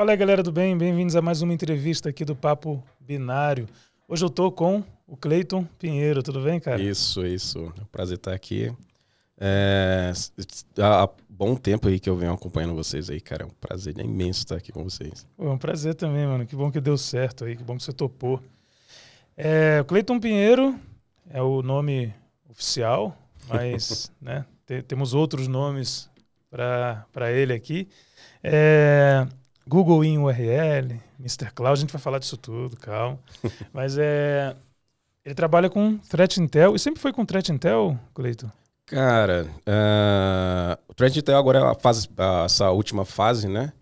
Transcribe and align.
Fala 0.00 0.12
aí, 0.12 0.16
galera 0.16 0.42
do 0.42 0.50
bem, 0.50 0.78
bem-vindos 0.78 1.14
a 1.14 1.20
mais 1.20 1.42
uma 1.42 1.52
entrevista 1.52 2.08
aqui 2.08 2.24
do 2.24 2.34
Papo 2.34 2.82
Binário. 2.98 3.68
Hoje 4.08 4.24
eu 4.24 4.30
tô 4.30 4.50
com 4.50 4.82
o 5.06 5.14
Cleiton 5.14 5.66
Pinheiro, 5.78 6.22
tudo 6.22 6.40
bem, 6.40 6.58
cara? 6.58 6.80
Isso, 6.80 7.26
isso. 7.26 7.70
É 7.78 7.82
um 7.82 7.84
prazer 7.84 8.16
estar 8.16 8.32
aqui. 8.32 8.74
É, 9.38 10.10
há 10.78 11.06
bom 11.28 11.54
tempo 11.54 11.86
aí 11.86 12.00
que 12.00 12.08
eu 12.08 12.16
venho 12.16 12.32
acompanhando 12.32 12.74
vocês 12.74 13.10
aí, 13.10 13.20
cara. 13.20 13.42
É 13.42 13.46
um 13.46 13.50
prazer 13.50 13.94
imenso 13.98 14.38
estar 14.38 14.56
aqui 14.56 14.72
com 14.72 14.82
vocês. 14.82 15.26
Pô, 15.36 15.44
é 15.44 15.50
um 15.50 15.58
prazer 15.58 15.94
também, 15.94 16.26
mano. 16.26 16.46
Que 16.46 16.56
bom 16.56 16.70
que 16.70 16.80
deu 16.80 16.96
certo 16.96 17.44
aí, 17.44 17.54
que 17.54 17.62
bom 17.62 17.76
que 17.76 17.82
você 17.82 17.92
topou. 17.92 18.40
É, 19.36 19.84
Cleiton 19.86 20.18
Pinheiro 20.18 20.80
é 21.28 21.42
o 21.42 21.60
nome 21.60 22.10
oficial, 22.48 23.14
mas 23.46 24.10
né, 24.18 24.46
temos 24.88 25.12
outros 25.12 25.46
nomes 25.46 26.08
para 26.50 27.30
ele 27.30 27.52
aqui. 27.52 27.86
É, 28.42 29.26
Google 29.70 30.02
em 30.02 30.18
URL, 30.18 31.00
Mr. 31.20 31.52
Cloud, 31.54 31.78
a 31.78 31.80
gente 31.80 31.92
vai 31.92 32.02
falar 32.02 32.18
disso 32.18 32.36
tudo, 32.36 32.76
calma. 32.76 33.20
Mas 33.72 33.96
é. 33.96 34.56
Ele 35.24 35.34
trabalha 35.34 35.70
com 35.70 35.96
Threat 35.98 36.40
Intel 36.40 36.74
e 36.74 36.78
sempre 36.78 37.00
foi 37.00 37.12
com 37.12 37.24
Threat 37.24 37.52
Intel, 37.52 37.96
Cleito? 38.12 38.50
Cara, 38.84 39.46
uh, 39.60 40.82
o 40.88 40.94
Threat 40.94 41.16
Intel 41.16 41.38
agora 41.38 41.60
é 41.60 41.62
a 41.62 41.74
fase, 41.74 42.08
essa 42.44 42.70
última 42.70 43.04
fase, 43.04 43.46
né? 43.46 43.72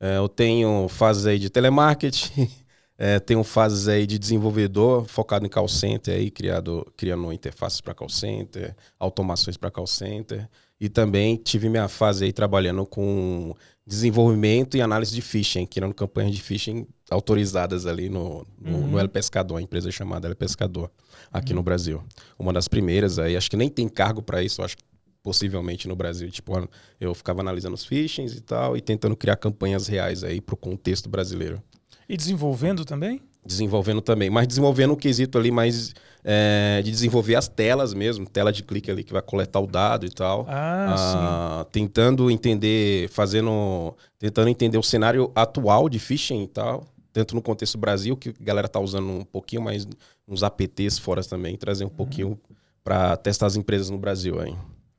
Uh, 0.00 0.18
eu 0.24 0.28
tenho 0.28 0.88
fases 0.88 1.26
aí 1.26 1.38
de 1.38 1.48
telemarketing, 1.48 2.42
uh, 2.42 3.20
tenho 3.24 3.44
fases 3.44 3.86
aí 3.86 4.04
de 4.04 4.18
desenvolvedor 4.18 5.04
focado 5.04 5.46
em 5.46 5.48
call 5.48 5.68
center, 5.68 6.16
aí, 6.16 6.28
criado, 6.28 6.84
criando 6.96 7.32
interfaces 7.32 7.80
para 7.80 7.94
call 7.94 8.08
center, 8.08 8.74
automações 8.98 9.56
para 9.56 9.70
call 9.70 9.86
center. 9.86 10.48
E 10.80 10.88
também 10.88 11.36
tive 11.36 11.68
minha 11.68 11.88
fase 11.88 12.24
aí 12.24 12.32
trabalhando 12.32 12.84
com 12.84 13.54
desenvolvimento 13.86 14.76
e 14.76 14.82
análise 14.82 15.14
de 15.14 15.22
phishing, 15.22 15.64
criando 15.64 15.94
campanhas 15.94 16.34
de 16.34 16.42
phishing 16.42 16.86
autorizadas 17.08 17.86
ali 17.86 18.08
no, 18.08 18.44
no, 18.60 18.78
uhum. 18.78 18.86
no 18.88 18.98
El 18.98 19.08
Pescador, 19.08 19.58
a 19.58 19.62
empresa 19.62 19.90
chamada 19.92 20.26
El 20.26 20.34
Pescador, 20.34 20.90
aqui 21.32 21.52
uhum. 21.52 21.56
no 21.56 21.62
Brasil. 21.62 22.02
Uma 22.36 22.52
das 22.52 22.66
primeiras 22.66 23.18
aí, 23.18 23.36
acho 23.36 23.48
que 23.48 23.56
nem 23.56 23.68
tem 23.68 23.88
cargo 23.88 24.20
para 24.20 24.42
isso, 24.42 24.60
acho 24.62 24.76
que 24.76 24.82
possivelmente 25.22 25.86
no 25.86 25.94
Brasil. 25.94 26.30
Tipo, 26.30 26.68
eu 27.00 27.14
ficava 27.14 27.40
analisando 27.40 27.74
os 27.74 27.84
phishings 27.84 28.34
e 28.34 28.40
tal, 28.40 28.76
e 28.76 28.80
tentando 28.80 29.16
criar 29.16 29.36
campanhas 29.36 29.86
reais 29.86 30.24
aí 30.24 30.40
para 30.40 30.54
o 30.54 30.56
contexto 30.56 31.08
brasileiro. 31.08 31.62
E 32.08 32.16
desenvolvendo 32.16 32.84
também? 32.84 33.20
Desenvolvendo 33.46 34.00
também, 34.00 34.28
mas 34.28 34.48
desenvolvendo 34.48 34.92
um 34.94 34.96
quesito 34.96 35.38
ali 35.38 35.50
mais 35.50 35.94
é, 36.24 36.82
de 36.82 36.90
desenvolver 36.90 37.36
as 37.36 37.46
telas 37.46 37.94
mesmo, 37.94 38.28
tela 38.28 38.52
de 38.52 38.64
clique 38.64 38.90
ali 38.90 39.04
que 39.04 39.12
vai 39.12 39.22
coletar 39.22 39.60
o 39.60 39.66
dado 39.66 40.04
e 40.04 40.10
tal. 40.10 40.44
Ah, 40.48 41.60
ah, 41.60 41.66
tentando 41.70 42.28
entender, 42.28 43.08
fazendo, 43.10 43.94
tentando 44.18 44.48
entender 44.48 44.76
o 44.76 44.82
cenário 44.82 45.30
atual 45.36 45.88
de 45.88 46.00
phishing 46.00 46.42
e 46.42 46.48
tal, 46.48 46.84
tanto 47.12 47.36
no 47.36 47.40
contexto 47.40 47.78
Brasil, 47.78 48.16
que 48.16 48.30
a 48.30 48.44
galera 48.44 48.66
tá 48.66 48.80
usando 48.80 49.08
um 49.08 49.24
pouquinho 49.24 49.62
mais 49.62 49.86
uns 50.26 50.42
APTs 50.42 50.98
fora 50.98 51.22
também, 51.22 51.56
trazer 51.56 51.84
um 51.84 51.88
uhum. 51.88 51.94
pouquinho 51.94 52.40
para 52.82 53.16
testar 53.16 53.46
as 53.46 53.54
empresas 53.54 53.88
no 53.88 53.98
Brasil 53.98 54.40
aí. 54.40 54.56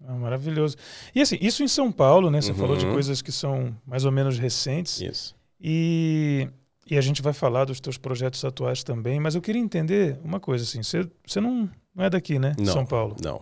Ah, 0.07 0.13
maravilhoso. 0.13 0.77
E 1.13 1.21
assim, 1.21 1.37
isso 1.41 1.61
em 1.61 1.67
São 1.67 1.91
Paulo, 1.91 2.31
né? 2.31 2.39
Você 2.39 2.51
uhum. 2.51 2.57
falou 2.57 2.77
de 2.77 2.85
coisas 2.85 3.21
que 3.21 3.33
são 3.33 3.75
mais 3.85 4.05
ou 4.05 4.11
menos 4.11 4.39
recentes. 4.39 5.01
Isso. 5.01 5.35
E 5.59 6.47
e 6.89 6.97
a 6.97 7.01
gente 7.01 7.21
vai 7.21 7.33
falar 7.33 7.65
dos 7.65 7.79
teus 7.79 7.97
projetos 7.97 8.43
atuais 8.45 8.83
também, 8.83 9.19
mas 9.19 9.35
eu 9.35 9.41
queria 9.41 9.61
entender 9.61 10.17
uma 10.23 10.39
coisa 10.39 10.63
assim, 10.63 10.81
você, 10.81 11.07
você 11.25 11.41
não, 11.41 11.69
não 11.93 12.05
é 12.05 12.09
daqui, 12.09 12.39
né? 12.39 12.55
Não, 12.57 12.73
São 12.73 12.85
Paulo. 12.85 13.15
Não. 13.21 13.41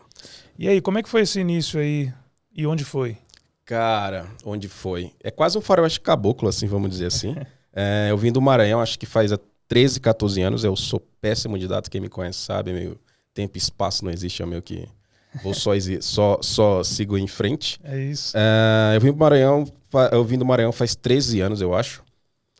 E 0.58 0.68
aí, 0.68 0.82
como 0.82 0.98
é 0.98 1.04
que 1.04 1.10
foi 1.10 1.22
esse 1.22 1.40
início 1.40 1.80
aí 1.80 2.12
e 2.56 2.66
onde 2.66 2.84
foi? 2.84 3.18
Cara, 3.66 4.28
onde 4.44 4.68
foi? 4.68 5.12
É 5.24 5.30
quase 5.30 5.58
um 5.58 5.62
faroeste 5.62 6.00
caboclo, 6.00 6.48
assim, 6.48 6.68
vamos 6.68 6.90
dizer 6.90 7.08
assim. 7.08 7.36
é, 7.74 8.08
eu 8.10 8.18
vim 8.18 8.32
do 8.32 8.42
Maranhão, 8.42 8.80
acho 8.80 8.98
que 8.98 9.06
faz 9.06 9.32
13, 9.68 10.00
14 10.00 10.42
anos, 10.42 10.64
eu 10.64 10.76
sou 10.76 11.00
péssimo 11.20 11.58
de 11.58 11.68
dados, 11.68 11.90
quem 11.90 12.00
me 12.00 12.10
conhece 12.10 12.40
sabe, 12.40 12.72
meio 12.72 13.00
tempo 13.34 13.58
e 13.58 13.60
espaço 13.60 14.06
não 14.06 14.12
existe, 14.12 14.42
é 14.42 14.46
meio 14.46 14.62
que 14.62 14.88
vou 15.44 15.54
só, 15.54 15.72
só, 16.02 16.40
só 16.42 16.84
sigo 16.84 17.18
em 17.18 17.28
frente. 17.28 17.80
É 17.84 18.00
isso. 18.00 18.36
É, 18.38 18.96
eu 18.96 19.02
vim 19.02 19.12
do 19.12 19.18
Maranhão, 19.18 19.66
eu 20.12 20.24
vim 20.24 20.38
do 20.38 20.46
Maranhão 20.46 20.72
faz 20.72 20.96
13 20.96 21.42
anos, 21.42 21.62
eu 21.62 21.76
acho. 21.76 22.05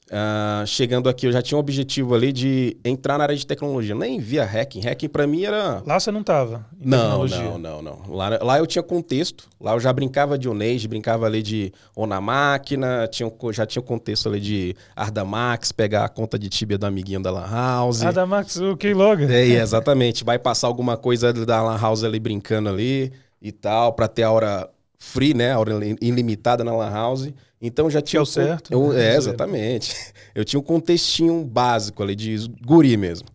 Uh, 0.06 0.68
chegando 0.68 1.10
aqui, 1.10 1.26
eu 1.26 1.32
já 1.32 1.42
tinha 1.42 1.58
um 1.58 1.60
objetivo 1.60 2.14
ali 2.14 2.32
de 2.32 2.78
entrar 2.86 3.18
na 3.18 3.24
área 3.24 3.36
de 3.36 3.46
tecnologia. 3.46 3.96
Nem 3.96 4.20
via 4.20 4.46
hacking. 4.46 4.82
Hacking 4.82 5.10
para 5.10 5.26
mim 5.26 5.44
era. 5.44 5.82
Lá 5.84 6.00
você 6.00 6.12
não 6.12 6.22
tava? 6.22 6.64
Não, 6.80 7.26
não, 7.26 7.58
não, 7.58 7.82
não. 7.82 8.02
Lá, 8.10 8.38
lá 8.40 8.60
eu 8.60 8.68
tinha 8.68 8.84
contexto. 8.84 9.48
Lá 9.60 9.74
eu 9.74 9.80
já 9.80 9.92
brincava 9.92 10.38
de 10.38 10.48
Onage, 10.48 10.88
brincava 10.88 11.26
ali 11.26 11.42
de 11.42 11.74
On 11.96 12.06
na 12.06 12.22
máquina, 12.22 13.08
tinha, 13.08 13.32
já 13.52 13.66
tinha 13.66 13.82
o 13.82 13.86
contexto 13.86 14.30
ali 14.30 14.40
de 14.40 14.76
Ardamax, 14.96 15.72
pegar 15.72 16.06
a 16.06 16.10
conta 16.10 16.38
de 16.38 16.50
Tibia 16.50 16.78
do 16.78 16.86
amiguinho 16.86 17.22
da 17.22 17.32
Lan 17.32 17.50
House. 17.50 18.04
Ardamax, 18.04 18.58
o 18.58 18.78
Keylogger. 18.78 19.32
É, 19.32 19.44
exatamente. 19.58 20.24
Vai 20.24 20.38
passar 20.38 20.68
alguma 20.68 20.98
coisa 20.98 21.34
da 21.34 21.64
Lan 21.64 21.80
House 21.80 22.04
ali 22.04 22.20
brincando 22.20 22.70
ali 22.70 23.12
e 23.42 23.52
tal, 23.52 23.94
para 23.94 24.08
ter 24.08 24.22
a 24.22 24.32
hora 24.32 24.70
free, 25.00 25.34
né? 25.34 25.52
A 25.52 25.60
hora 25.60 25.80
ilimitada 26.00 26.64
na 26.64 26.76
Lan 26.76 26.92
House. 26.92 27.34
Então 27.62 27.90
já 27.90 28.02
tinha. 28.02 28.22
o 28.22 28.26
certo. 28.26 28.72
Eu, 28.72 28.94
né? 28.94 29.14
É, 29.14 29.16
exatamente. 29.16 29.96
Eu 30.36 30.44
tinha 30.44 30.60
um 30.60 30.64
contextinho 30.64 31.44
básico 31.46 32.04
ali 32.04 32.14
de 32.14 32.36
guri 32.66 32.98
mesmo. 32.98 33.28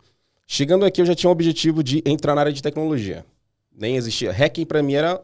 Chegando 0.46 0.84
aqui, 0.84 1.00
eu 1.00 1.06
já 1.06 1.14
tinha 1.14 1.30
um 1.30 1.32
objetivo 1.32 1.82
de 1.82 2.02
entrar 2.04 2.34
na 2.34 2.40
área 2.42 2.52
de 2.52 2.60
tecnologia. 2.60 3.24
Nem 3.74 3.96
existia. 3.96 4.32
Hacking 4.32 4.66
para 4.66 4.82
mim 4.82 4.94
era 4.94 5.18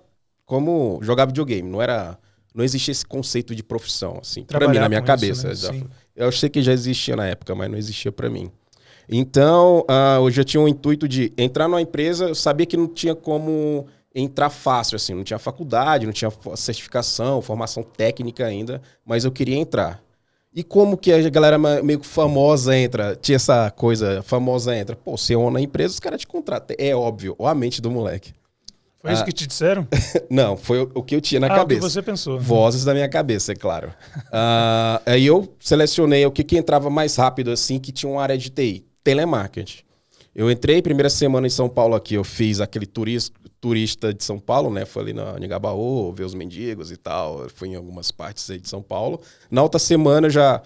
como 0.47 1.01
jogar 1.03 1.27
videogame, 1.27 1.69
não 1.69 1.83
era. 1.83 2.17
Não 2.55 2.65
existia 2.65 2.93
esse 2.93 3.05
conceito 3.05 3.55
de 3.55 3.63
profissão, 3.63 4.19
assim, 4.23 4.45
para 4.45 4.67
mim, 4.69 4.79
na 4.79 4.89
minha 4.89 5.03
cabeça. 5.03 5.51
Isso, 5.53 5.71
né? 5.71 5.83
Eu 6.15 6.33
sei 6.33 6.49
que 6.49 6.63
já 6.63 6.73
existia 6.73 7.15
na 7.15 7.27
época, 7.27 7.55
mas 7.55 7.71
não 7.71 7.77
existia 7.77 8.11
para 8.11 8.31
mim. 8.31 8.51
Então, 9.09 9.81
uh, 9.81 10.25
eu 10.25 10.31
já 10.31 10.43
tinha 10.43 10.61
um 10.61 10.67
intuito 10.67 11.07
de 11.07 11.33
entrar 11.37 11.69
numa 11.69 11.83
empresa, 11.83 12.27
eu 12.27 12.35
sabia 12.35 12.65
que 12.65 12.77
não 12.77 12.89
tinha 12.89 13.15
como 13.15 13.87
entrar 14.17 14.51
fácil, 14.51 14.97
assim. 14.97 15.15
Não 15.15 15.23
tinha 15.23 15.39
faculdade, 15.39 16.07
não 16.07 16.13
tinha 16.13 16.33
certificação, 16.57 17.43
formação 17.43 17.83
técnica 17.83 18.47
ainda, 18.47 18.81
mas 19.05 19.25
eu 19.25 19.31
queria 19.31 19.57
entrar. 19.57 20.03
E 20.55 20.65
como 20.65 20.97
que 20.97 21.13
a 21.13 21.29
galera 21.29 21.59
meio 21.59 22.03
famosa 22.03 22.75
entra? 22.75 23.15
Tinha 23.15 23.37
essa 23.37 23.71
coisa, 23.71 24.23
famosa 24.23 24.75
entra. 24.75 24.97
Pô, 24.97 25.15
você 25.17 25.35
é 25.35 25.51
na 25.51 25.61
empresa, 25.61 25.93
os 25.93 26.01
caras 26.01 26.23
te 26.23 26.27
contratam. 26.27 26.75
É 26.81 26.97
óbvio, 26.97 27.35
ou 27.37 27.47
a 27.47 27.55
mente 27.55 27.83
do 27.83 27.91
moleque. 27.91 28.33
Foi 28.99 29.11
ah, 29.11 29.13
isso 29.13 29.25
que 29.25 29.33
te 29.33 29.47
disseram? 29.47 29.87
não, 30.31 30.57
foi 30.57 30.83
o, 30.83 30.91
o, 30.95 31.03
que 31.03 31.15
eu 31.15 31.21
tinha 31.21 31.39
na 31.39 31.49
ah, 31.49 31.57
cabeça. 31.57 31.81
o 31.81 31.85
que 31.85 31.93
você 31.93 32.03
pensou. 32.03 32.41
Vozes 32.41 32.85
da 32.87 32.95
minha 32.95 33.09
cabeça, 33.09 33.53
é 33.53 33.55
claro. 33.55 33.89
uh, 34.17 34.99
aí 35.07 35.27
eu 35.27 35.47
selecionei 35.61 36.25
o 36.25 36.31
que, 36.31 36.43
que 36.43 36.57
entrava 36.57 36.89
mais 36.89 37.15
rápido, 37.17 37.51
assim, 37.51 37.79
que 37.79 37.93
tinha 37.93 38.11
uma 38.11 38.23
área 38.23 38.39
de 38.39 38.49
TI. 38.49 38.87
Telemarketing. 39.05 39.85
Eu 40.35 40.51
entrei, 40.51 40.83
primeira 40.83 41.09
semana 41.09 41.47
em 41.47 41.51
São 41.51 41.69
Paulo 41.69 41.95
aqui, 41.95 42.15
eu 42.15 42.25
fiz 42.25 42.61
aquele 42.61 42.85
turismo, 42.85 43.37
turista 43.67 44.15
de 44.15 44.23
São 44.23 44.39
Paulo, 44.39 44.71
né? 44.71 44.85
Fui 44.85 45.03
ali 45.03 45.13
na 45.13 45.37
Nigabaú, 45.41 46.13
ver 46.13 46.23
os 46.23 46.35
mendigos 46.35 46.93
e 46.93 46.97
tal. 46.97 47.49
Fui 47.49 47.71
em 47.71 47.75
algumas 47.75 48.13
partes 48.13 48.49
aí 48.49 48.61
de 48.61 48.69
São 48.69 48.81
Paulo. 48.81 49.21
Na 49.51 49.61
outra 49.61 49.81
semana 49.81 50.31
já 50.31 50.63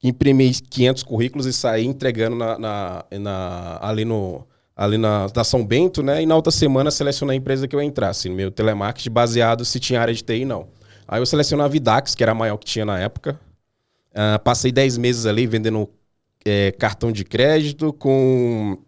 imprimi 0.00 0.54
500 0.54 1.02
currículos 1.02 1.46
e 1.46 1.52
saí 1.52 1.84
entregando 1.84 2.36
na, 2.36 2.56
na, 2.56 3.04
na, 3.10 3.78
ali 3.82 4.04
no 4.04 4.46
ali 4.76 4.96
na, 4.96 5.26
na 5.34 5.42
São 5.42 5.66
Bento, 5.66 6.00
né? 6.00 6.22
E 6.22 6.26
na 6.26 6.36
outra 6.36 6.52
semana 6.52 6.92
selecionei 6.92 7.36
a 7.36 7.38
empresa 7.38 7.66
que 7.66 7.74
eu 7.74 7.82
entrasse, 7.82 8.28
no 8.28 8.36
meu 8.36 8.52
telemarketing, 8.52 9.10
baseado 9.10 9.64
se 9.64 9.80
tinha 9.80 10.00
área 10.00 10.14
de 10.14 10.22
TI 10.22 10.44
não. 10.44 10.68
Aí 11.08 11.20
eu 11.20 11.26
selecionei 11.26 11.66
a 11.66 11.68
Vidax, 11.68 12.14
que 12.14 12.22
era 12.22 12.30
a 12.30 12.36
maior 12.36 12.56
que 12.56 12.66
tinha 12.66 12.84
na 12.84 13.00
época. 13.00 13.40
Uh, 14.12 14.38
passei 14.44 14.70
10 14.70 14.96
meses 14.98 15.26
ali 15.26 15.44
vendendo 15.44 15.90
é, 16.44 16.70
cartão 16.70 17.10
de 17.10 17.24
crédito 17.24 17.92
com 17.92 18.78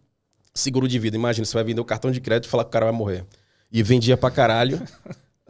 seguro 0.55 0.87
de 0.87 0.97
vida. 1.00 1.17
Imagina, 1.17 1.44
você 1.44 1.55
vai 1.55 1.65
vender 1.65 1.81
o 1.81 1.84
cartão 1.84 2.12
de 2.12 2.20
crédito 2.20 2.44
e 2.46 2.49
falar 2.49 2.62
que 2.62 2.69
o 2.69 2.73
cara 2.73 2.87
vai 2.87 2.94
morrer. 2.94 3.26
E 3.72 3.82
vendia 3.82 4.17
pra 4.17 4.31
caralho. 4.31 4.81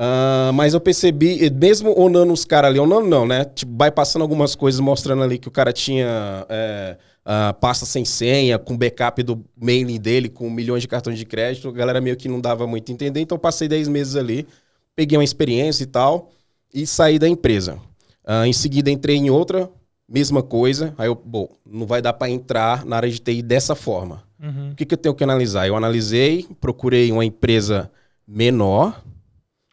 Uh, 0.00 0.50
mas 0.55 0.72
eu 0.72 0.81
percebi, 0.81 1.50
mesmo 1.50 1.94
onando 1.99 2.32
os 2.32 2.44
caras 2.44 2.70
ali, 2.70 2.78
onando 2.78 3.06
não, 3.06 3.26
né? 3.26 3.44
Tipo, 3.44 3.76
vai 3.76 3.90
passando 3.90 4.22
algumas 4.22 4.55
coisas 4.55 4.81
mostrando 4.81 5.22
ali 5.22 5.38
que 5.38 5.46
o 5.46 5.50
cara 5.50 5.75
tinha 5.75 6.46
é, 6.49 6.96
uh, 7.20 7.55
pasta 7.61 7.84
sem 7.84 8.02
senha, 8.02 8.58
com 8.58 8.78
backup 8.78 9.22
do 9.22 9.44
mailing 9.61 10.00
dele, 10.00 10.31
com 10.31 10.49
milhões 10.49 10.81
de 10.81 10.88
cartões 10.88 11.19
de 11.19 11.26
crédito. 11.26 11.69
A 11.69 11.72
galera 11.72 12.00
meio 12.00 12.17
que 12.17 12.28
não 12.28 12.40
dava 12.40 12.67
muito 12.67 12.90
a 12.90 12.94
entender, 12.94 13.20
então 13.20 13.37
eu 13.37 13.40
passei 13.40 13.69
10 13.69 13.88
meses 13.88 14.17
ali, 14.17 14.46
peguei 14.96 15.19
uma 15.19 15.25
experiência 15.25 15.82
e 15.82 15.87
tal, 15.87 16.31
e 16.72 16.87
saí 16.87 17.19
da 17.19 17.28
empresa. 17.28 17.75
Uh, 18.25 18.46
em 18.46 18.55
seguida 18.55 18.90
entrei 18.90 19.17
em 19.17 19.28
outra, 19.28 19.69
mesma 20.08 20.43
coisa. 20.43 20.94
Aí 20.96 21.08
eu, 21.08 21.14
bom, 21.14 21.49
não 21.67 21.87
vai 21.87 22.00
dar 22.00 22.14
para 22.14 22.31
entrar 22.31 22.87
na 22.87 22.96
área 22.96 23.11
de 23.11 23.19
TI 23.19 23.43
dessa 23.43 23.75
forma. 23.75 24.22
Uhum. 24.43 24.70
O 24.70 24.75
que, 24.75 24.87
que 24.87 24.94
eu 24.94 24.99
tenho 24.99 25.14
que 25.14 25.22
analisar? 25.22 25.67
Eu 25.67 25.76
analisei, 25.76 26.46
procurei 26.58 27.12
uma 27.12 27.25
empresa 27.25 27.90
menor, 28.31 29.03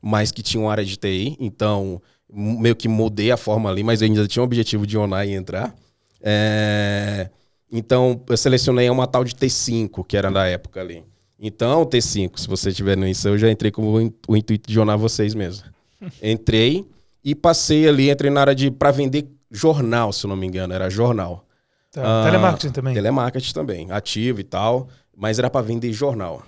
mas 0.02 0.32
que 0.32 0.42
tinha 0.42 0.62
uma 0.62 0.72
área 0.72 0.84
de 0.84 0.98
TI, 0.98 1.38
então 1.40 2.02
meio 2.30 2.76
que 2.76 2.88
mudei 2.88 3.32
a 3.32 3.38
forma 3.38 3.70
ali, 3.70 3.84
mas 3.84 4.02
eu 4.02 4.08
ainda 4.08 4.28
tinha 4.28 4.42
o 4.42 4.46
objetivo 4.46 4.86
de 4.86 4.98
onar 4.98 5.28
e 5.28 5.34
entrar. 5.34 5.76
É... 6.22 7.30
Então 7.72 8.22
eu 8.28 8.36
selecionei 8.36 8.90
uma 8.90 9.06
tal 9.06 9.24
de 9.24 9.36
T5, 9.36 10.06
que 10.06 10.18
era 10.18 10.32
da 10.32 10.46
época 10.48 10.82
ali. 10.82 11.04
Então, 11.40 11.86
T5, 11.86 12.40
se 12.40 12.48
você 12.48 12.70
estiver 12.70 12.98
nisso, 12.98 13.28
eu 13.28 13.38
já 13.38 13.50
entrei 13.52 13.72
com 13.72 14.12
o 14.28 14.36
intuito 14.36 14.72
de 14.72 14.80
onar 14.80 14.98
vocês 14.98 15.36
mesmo. 15.36 15.66
Entrei 16.22 16.86
e 17.24 17.36
passei 17.36 17.88
ali, 17.88 18.10
entrei 18.10 18.32
na 18.32 18.42
área 18.42 18.56
de 18.56 18.72
para 18.72 18.90
vender 18.92 19.28
jornal, 19.52 20.12
se 20.12 20.26
eu 20.26 20.30
não 20.30 20.36
me 20.36 20.48
engano, 20.48 20.74
era 20.74 20.90
jornal. 20.90 21.46
Tá. 21.92 22.22
Ah, 22.22 22.26
Telemarketing 22.26 22.72
também. 22.72 22.94
Telemarketing 22.94 23.54
também, 23.54 23.92
ativo 23.92 24.40
e 24.40 24.44
tal, 24.44 24.88
mas 25.16 25.40
era 25.40 25.50
pra 25.50 25.62
vender 25.62 25.92
jornal. 25.92 26.44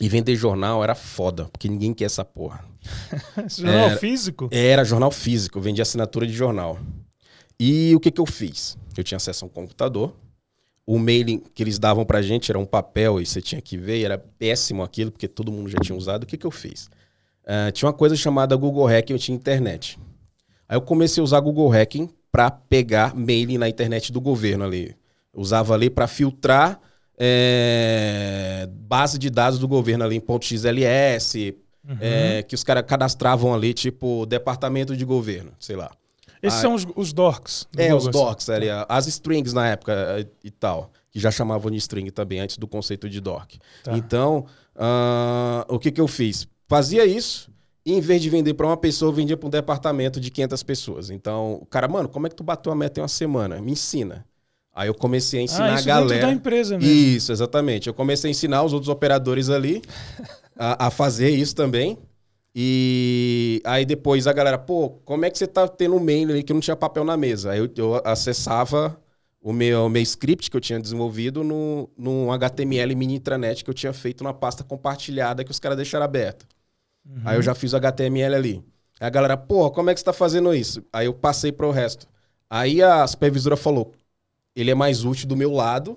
E 0.00 0.08
vender 0.08 0.34
jornal 0.34 0.82
era 0.82 0.94
foda, 0.94 1.44
porque 1.46 1.68
ninguém 1.68 1.92
quer 1.92 2.04
essa 2.06 2.24
porra. 2.24 2.64
Jornal 3.48 3.88
Era- 3.90 3.96
físico? 3.98 4.48
Era 4.50 4.82
jornal 4.84 5.10
físico, 5.10 5.58
eu 5.58 5.62
vendia 5.62 5.82
assinatura 5.82 6.26
de 6.26 6.32
jornal. 6.32 6.78
E 7.58 7.94
o 7.94 8.00
que, 8.00 8.10
que 8.10 8.20
eu 8.20 8.24
fiz? 8.26 8.78
Eu 8.96 9.04
tinha 9.04 9.16
acesso 9.16 9.44
a 9.44 9.48
um 9.48 9.50
computador. 9.50 10.14
O 10.86 10.98
mailing 10.98 11.42
que 11.54 11.62
eles 11.62 11.78
davam 11.78 12.04
pra 12.06 12.22
gente 12.22 12.50
era 12.50 12.58
um 12.58 12.64
papel 12.64 13.20
e 13.20 13.26
você 13.26 13.42
tinha 13.42 13.60
que 13.60 13.76
ver, 13.76 13.98
e 14.00 14.04
era 14.04 14.16
péssimo 14.16 14.82
aquilo, 14.82 15.10
porque 15.10 15.28
todo 15.28 15.52
mundo 15.52 15.68
já 15.68 15.78
tinha 15.78 15.96
usado. 15.96 16.22
O 16.24 16.26
que, 16.26 16.38
que 16.38 16.46
eu 16.46 16.50
fiz? 16.50 16.88
Ah, 17.46 17.70
tinha 17.70 17.86
uma 17.86 17.92
coisa 17.92 18.16
chamada 18.16 18.56
Google 18.56 18.86
Hacking, 18.86 19.12
eu 19.12 19.18
tinha 19.18 19.36
internet. 19.36 19.98
Aí 20.66 20.76
eu 20.76 20.80
comecei 20.80 21.20
a 21.20 21.24
usar 21.24 21.40
Google 21.40 21.68
Hacking 21.68 22.08
para 22.32 22.50
pegar 22.50 23.14
mailing 23.14 23.58
na 23.58 23.68
internet 23.68 24.10
do 24.10 24.20
governo 24.20 24.64
ali. 24.64 24.96
Eu 25.34 25.40
usava 25.40 25.74
ali 25.74 25.90
para 25.90 26.06
filtrar 26.06 26.80
é, 27.22 28.68
base 28.72 29.18
de 29.18 29.30
dados 29.30 29.58
do 29.58 29.68
governo 29.68 30.04
ali 30.04 30.16
em 30.16 30.20
ponto 30.20 30.44
.xls, 30.44 31.54
Uhum. 31.88 31.96
é, 31.98 32.42
que 32.42 32.54
os 32.54 32.62
caras 32.62 32.84
cadastravam 32.86 33.54
ali, 33.54 33.72
tipo, 33.72 34.26
departamento 34.26 34.94
de 34.94 35.02
governo, 35.04 35.52
sei 35.58 35.76
lá. 35.76 35.90
Esses 36.42 36.58
ah, 36.58 36.62
são 36.62 36.74
os, 36.74 36.86
os 36.94 37.10
dorks. 37.12 37.66
do 37.72 37.80
É, 37.80 37.84
Google, 37.84 37.98
os 37.98 38.08
assim. 38.08 38.18
docs, 38.18 38.50
ali, 38.50 38.68
a- 38.68 38.84
as 38.86 39.06
strings 39.06 39.54
na 39.54 39.66
época 39.68 39.92
eh, 40.20 40.26
e 40.44 40.50
tal, 40.50 40.90
que 41.10 41.18
já 41.18 41.30
chamavam 41.30 41.70
de 41.70 41.78
string 41.78 42.10
também, 42.10 42.38
antes 42.40 42.58
do 42.58 42.68
conceito 42.68 43.08
de 43.08 43.18
doc. 43.18 43.52
Tá. 43.82 43.96
Então, 43.96 44.44
ah, 44.76 45.64
o 45.70 45.78
que, 45.78 45.90
que 45.90 46.00
eu 46.00 46.06
fiz? 46.06 46.46
Fazia 46.68 47.06
isso, 47.06 47.50
e 47.84 47.94
em 47.94 48.00
vez 48.00 48.20
de 48.20 48.28
vender 48.28 48.52
para 48.54 48.66
uma 48.66 48.76
pessoa, 48.76 49.08
eu 49.10 49.14
vendia 49.14 49.36
para 49.36 49.46
um 49.46 49.50
departamento 49.50 50.20
de 50.20 50.30
500 50.30 50.62
pessoas. 50.62 51.08
Então, 51.10 51.54
o 51.62 51.66
cara, 51.66 51.88
mano, 51.88 52.10
como 52.10 52.26
é 52.26 52.30
que 52.30 52.36
tu 52.36 52.44
bateu 52.44 52.70
a 52.70 52.74
meta 52.76 53.00
em 53.00 53.02
uma 53.02 53.08
semana? 53.08 53.58
Me 53.60 53.72
ensina. 53.72 54.26
Aí 54.74 54.88
eu 54.88 54.94
comecei 54.94 55.40
a 55.40 55.42
ensinar 55.42 55.70
ah, 55.70 55.72
a 55.72 55.74
isso 55.74 55.84
dentro 55.84 56.00
galera. 56.02 56.26
da 56.26 56.32
empresa 56.32 56.78
mesmo. 56.78 56.92
Isso, 56.92 57.32
exatamente. 57.32 57.88
Eu 57.88 57.94
comecei 57.94 58.28
a 58.28 58.30
ensinar 58.30 58.62
os 58.62 58.72
outros 58.72 58.88
operadores 58.88 59.50
ali 59.50 59.82
a, 60.56 60.86
a 60.86 60.90
fazer 60.90 61.30
isso 61.30 61.54
também. 61.54 61.98
E 62.54 63.60
aí 63.64 63.84
depois 63.84 64.26
a 64.26 64.32
galera, 64.32 64.58
pô, 64.58 64.90
como 65.04 65.24
é 65.24 65.30
que 65.30 65.38
você 65.38 65.46
tá 65.46 65.68
tendo 65.68 65.96
um 65.96 66.00
mail 66.00 66.30
ali 66.30 66.42
que 66.42 66.52
não 66.52 66.60
tinha 66.60 66.76
papel 66.76 67.04
na 67.04 67.16
mesa? 67.16 67.52
Aí 67.52 67.58
eu, 67.58 67.70
eu 67.76 68.02
acessava 68.04 69.00
o 69.40 69.52
meu, 69.52 69.88
meu 69.88 70.02
script 70.02 70.50
que 70.50 70.56
eu 70.56 70.60
tinha 70.60 70.78
desenvolvido 70.78 71.42
no, 71.42 71.88
num 71.96 72.30
HTML 72.32 72.94
mini 72.94 73.14
intranet 73.14 73.64
que 73.64 73.70
eu 73.70 73.74
tinha 73.74 73.92
feito 73.92 74.22
na 74.22 74.34
pasta 74.34 74.62
compartilhada 74.62 75.44
que 75.44 75.50
os 75.50 75.58
caras 75.58 75.76
deixaram 75.76 76.04
aberta. 76.04 76.44
Uhum. 77.06 77.22
Aí 77.24 77.36
eu 77.36 77.42
já 77.42 77.54
fiz 77.54 77.72
o 77.72 77.76
HTML 77.76 78.34
ali. 78.34 78.64
Aí 79.00 79.06
a 79.06 79.10
galera, 79.10 79.36
pô, 79.36 79.70
como 79.70 79.88
é 79.90 79.94
que 79.94 80.00
você 80.00 80.04
tá 80.04 80.12
fazendo 80.12 80.54
isso? 80.54 80.84
Aí 80.92 81.06
eu 81.06 81.14
passei 81.14 81.50
pro 81.52 81.70
resto. 81.70 82.06
Aí 82.48 82.82
a 82.82 83.06
supervisora 83.06 83.56
falou, 83.56 83.94
ele 84.54 84.70
é 84.70 84.74
mais 84.74 85.04
útil 85.04 85.26
do 85.28 85.36
meu 85.36 85.52
lado. 85.52 85.96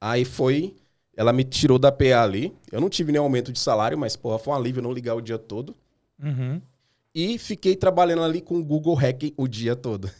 Aí 0.00 0.24
foi, 0.24 0.74
ela 1.16 1.32
me 1.32 1.44
tirou 1.44 1.78
da 1.78 1.92
PA 1.92 2.22
ali. 2.22 2.52
Eu 2.70 2.80
não 2.80 2.88
tive 2.88 3.12
nenhum 3.12 3.24
aumento 3.24 3.52
de 3.52 3.58
salário, 3.58 3.96
mas, 3.98 4.16
porra, 4.16 4.38
foi 4.38 4.52
um 4.52 4.56
alívio 4.56 4.82
não 4.82 4.92
ligar 4.92 5.14
o 5.14 5.20
dia 5.20 5.38
todo. 5.38 5.76
Uhum. 6.22 6.60
E 7.14 7.38
fiquei 7.38 7.76
trabalhando 7.76 8.22
ali 8.22 8.40
com 8.40 8.56
o 8.56 8.64
Google 8.64 8.96
Hacking 8.96 9.32
o 9.36 9.46
dia 9.46 9.76
todo. 9.76 10.10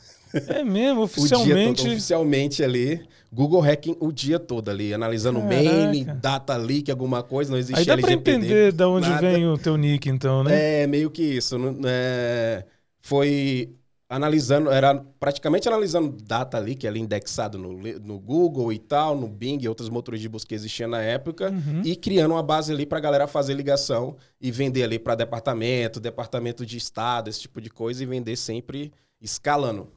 É 0.49 0.63
mesmo, 0.63 1.03
oficialmente. 1.05 1.83
todo, 1.83 1.93
oficialmente 1.93 2.63
ali. 2.63 3.03
Google 3.33 3.63
Hacking 3.63 3.97
o 3.99 4.13
dia 4.13 4.39
todo 4.39 4.69
ali, 4.71 4.93
analisando 4.93 5.41
Caraca. 5.41 5.63
mail, 5.63 6.05
data 6.21 6.55
leak, 6.57 6.91
alguma 6.91 7.23
coisa, 7.23 7.51
não 7.51 7.57
Aí 7.57 7.61
existia 7.63 7.85
dá 7.97 8.01
pra 8.01 8.11
LGPD. 8.13 8.37
entender 8.37 8.73
de 8.73 8.85
onde 8.85 9.09
nada. 9.09 9.21
vem 9.23 9.47
o 9.47 9.57
teu 9.57 9.77
nick, 9.79 10.09
então, 10.09 10.45
né? 10.45 10.83
É, 10.83 10.87
meio 10.87 11.11
que 11.11 11.23
isso. 11.23 11.57
é, 11.87 12.65
foi 13.01 13.75
analisando, 14.15 14.71
era 14.71 14.95
praticamente 15.19 15.67
analisando 15.69 16.17
data 16.23 16.57
ali, 16.59 16.75
que 16.75 16.87
ali 16.87 17.01
indexado 17.01 17.57
no, 17.59 17.73
no 17.73 18.19
Google 18.19 18.73
e 18.73 18.79
tal, 18.79 19.17
no 19.17 19.27
Bing 19.27 19.59
e 19.63 19.69
outros 19.69 19.89
motores 19.89 20.21
de 20.21 20.29
busca 20.29 20.49
que 20.49 20.55
existiam 20.55 20.89
na 20.89 21.01
época, 21.01 21.51
Uhum. 21.51 21.83
e 21.85 21.97
criando 21.97 22.33
uma 22.33 22.43
base 22.43 22.73
ali 22.73 22.85
pra 22.87 23.01
galera 23.01 23.27
fazer 23.27 23.55
ligação 23.55 24.17
e 24.41 24.51
vender 24.51 24.83
ali 24.83 24.99
pra 24.99 25.15
departamento, 25.15 25.99
departamento 25.99 26.65
de 26.67 26.77
estado, 26.77 27.29
esse 27.31 27.41
tipo 27.41 27.61
de 27.61 27.71
coisa, 27.71 28.03
e 28.03 28.07
vender 28.07 28.37
sempre 28.37 28.93
escalando. 29.21 29.89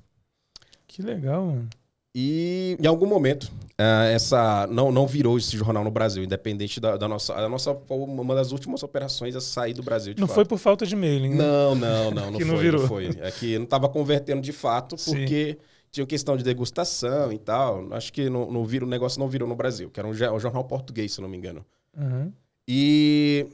Que 0.87 1.01
legal, 1.01 1.45
mano. 1.45 1.69
E 2.17 2.77
em 2.81 2.87
algum 2.87 3.05
momento, 3.05 3.51
ah, 3.77 4.05
essa 4.05 4.65
não, 4.67 4.89
não 4.89 5.05
virou 5.05 5.37
esse 5.37 5.57
jornal 5.57 5.83
no 5.83 5.91
Brasil, 5.91 6.23
independente 6.23 6.79
da, 6.79 6.95
da 6.95 7.09
nossa. 7.09 7.33
A 7.33 7.49
nossa 7.49 7.75
foi 7.75 7.97
uma 7.97 8.33
das 8.33 8.53
últimas 8.53 8.81
operações 8.83 9.35
a 9.35 9.41
sair 9.41 9.73
do 9.73 9.83
Brasil. 9.83 10.15
Não 10.17 10.25
fato. 10.25 10.35
foi 10.35 10.45
por 10.45 10.57
falta 10.57 10.85
de 10.85 10.95
mailing, 10.95 11.31
né? 11.31 11.35
Não, 11.35 11.75
não, 11.75 12.11
não, 12.11 12.31
não 12.31 12.37
Que 12.39 12.45
foi. 12.45 12.53
não 12.53 12.57
virou. 12.57 12.81
Não 12.81 12.87
foi. 12.87 13.09
É 13.19 13.29
que 13.31 13.57
não 13.57 13.65
estava 13.65 13.89
convertendo 13.89 14.41
de 14.41 14.53
fato, 14.53 14.97
Sim. 14.97 15.11
porque 15.11 15.57
tinha 15.91 16.05
questão 16.05 16.37
de 16.37 16.43
degustação 16.43 17.33
e 17.33 17.37
tal. 17.37 17.93
Acho 17.93 18.13
que 18.13 18.29
não, 18.29 18.49
não 18.49 18.63
virou, 18.63 18.87
o 18.87 18.89
negócio 18.89 19.19
não 19.19 19.27
virou 19.27 19.47
no 19.47 19.55
Brasil, 19.55 19.89
que 19.89 19.99
era 19.99 20.07
um, 20.07 20.11
um 20.11 20.39
jornal 20.39 20.63
português, 20.63 21.11
se 21.11 21.19
não 21.19 21.27
me 21.27 21.35
engano. 21.35 21.65
Uhum. 21.97 22.31
E, 22.65 23.45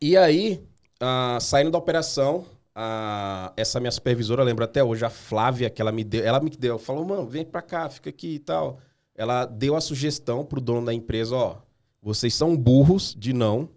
e 0.00 0.16
aí, 0.16 0.58
ah, 1.00 1.36
saindo 1.38 1.70
da 1.70 1.76
operação, 1.76 2.46
ah, 2.80 3.52
essa 3.56 3.80
minha 3.80 3.90
supervisora, 3.90 4.40
eu 4.40 4.46
lembro 4.46 4.64
até 4.64 4.84
hoje, 4.84 5.04
a 5.04 5.10
Flávia, 5.10 5.68
que 5.68 5.82
ela 5.82 5.90
me 5.90 6.04
deu, 6.04 6.24
ela 6.24 6.38
me 6.38 6.48
deu, 6.48 6.78
falou, 6.78 7.04
mano, 7.04 7.26
vem 7.26 7.44
pra 7.44 7.60
cá, 7.60 7.90
fica 7.90 8.08
aqui 8.08 8.34
e 8.34 8.38
tal. 8.38 8.78
Ela 9.16 9.46
deu 9.46 9.74
a 9.74 9.80
sugestão 9.80 10.44
pro 10.44 10.60
dono 10.60 10.86
da 10.86 10.94
empresa, 10.94 11.34
ó, 11.34 11.56
vocês 12.00 12.32
são 12.36 12.56
burros 12.56 13.16
de 13.18 13.32
não 13.32 13.68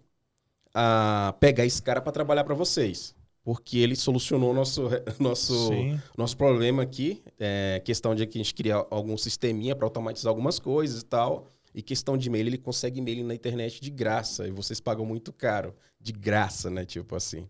ah, 0.72 1.34
pegar 1.40 1.66
esse 1.66 1.82
cara 1.82 2.00
pra 2.00 2.12
trabalhar 2.12 2.44
pra 2.44 2.54
vocês. 2.54 3.12
Porque 3.42 3.78
ele 3.78 3.96
solucionou 3.96 4.52
o 4.52 4.54
nosso, 4.54 4.88
nosso, 5.18 5.66
Sim. 5.66 6.00
nosso 6.16 6.36
problema 6.36 6.84
aqui, 6.84 7.24
é 7.40 7.82
questão 7.84 8.14
de 8.14 8.24
que 8.24 8.38
a 8.38 8.40
gente 8.40 8.54
cria 8.54 8.86
algum 8.88 9.18
sisteminha 9.18 9.74
para 9.74 9.84
automatizar 9.84 10.30
algumas 10.30 10.60
coisas 10.60 11.00
e 11.00 11.04
tal. 11.04 11.48
E 11.74 11.82
questão 11.82 12.16
de 12.16 12.28
e-mail, 12.28 12.46
ele 12.46 12.58
consegue 12.58 13.00
e-mail 13.00 13.26
na 13.26 13.34
internet 13.34 13.80
de 13.80 13.90
graça. 13.90 14.46
E 14.46 14.52
vocês 14.52 14.78
pagam 14.78 15.04
muito 15.04 15.32
caro. 15.32 15.74
De 16.00 16.12
graça, 16.12 16.70
né? 16.70 16.84
Tipo 16.84 17.16
assim. 17.16 17.48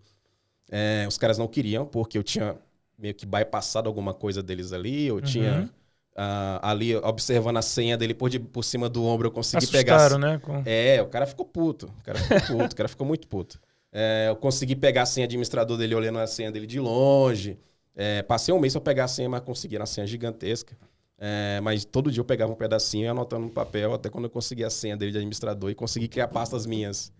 É, 0.74 1.04
os 1.06 1.18
caras 1.18 1.36
não 1.36 1.46
queriam, 1.46 1.84
porque 1.86 2.16
eu 2.16 2.22
tinha 2.22 2.56
meio 2.98 3.14
que 3.14 3.26
bypassado 3.26 3.88
alguma 3.88 4.14
coisa 4.14 4.42
deles 4.42 4.72
ali. 4.72 5.06
Eu 5.06 5.20
tinha 5.20 5.68
ah, 6.16 6.60
ali 6.70 6.96
observando 6.96 7.58
a 7.58 7.62
senha 7.62 7.96
dele 7.96 8.14
por, 8.14 8.30
de- 8.30 8.38
por 8.40 8.62
cima 8.64 8.88
do 8.88 9.04
ombro, 9.04 9.28
eu 9.28 9.32
consegui 9.32 9.66
pegar. 9.66 9.96
Assustaram, 9.96 10.18
né? 10.18 10.38
Com... 10.38 10.62
É, 10.66 11.02
o 11.02 11.08
cara 11.08 11.26
ficou 11.26 11.44
puto. 11.44 11.86
O 12.00 12.02
cara 12.04 12.18
ficou 12.18 12.56
puto, 12.58 12.72
o 12.72 12.76
cara 12.76 12.88
ficou 12.88 13.06
muito 13.06 13.28
puto. 13.28 13.60
É, 13.92 14.28
eu 14.30 14.36
consegui 14.36 14.74
pegar 14.74 15.02
a 15.02 15.06
senha 15.06 15.26
administrador 15.26 15.76
dele 15.76 15.94
olhando 15.94 16.18
a 16.18 16.26
senha 16.26 16.50
dele 16.50 16.66
de 16.66 16.80
longe. 16.80 17.58
É, 17.94 18.22
passei 18.22 18.54
um 18.54 18.58
mês 18.58 18.72
pra 18.72 18.80
pegar 18.80 19.04
a 19.04 19.08
senha, 19.08 19.28
mas 19.28 19.42
consegui 19.42 19.76
uma 19.76 19.84
senha 19.86 20.06
gigantesca. 20.06 20.74
É, 21.18 21.60
mas 21.60 21.84
todo 21.84 22.10
dia 22.10 22.20
eu 22.20 22.24
pegava 22.24 22.50
um 22.52 22.56
pedacinho 22.56 23.04
e 23.04 23.08
anotando 23.08 23.44
no 23.46 23.50
papel, 23.52 23.92
até 23.92 24.08
quando 24.08 24.24
eu 24.24 24.30
consegui 24.30 24.64
a 24.64 24.70
senha 24.70 24.96
dele 24.96 25.12
de 25.12 25.18
administrador 25.18 25.70
e 25.70 25.74
consegui 25.74 26.08
criar 26.08 26.28
pastas 26.28 26.64
minhas 26.66 27.12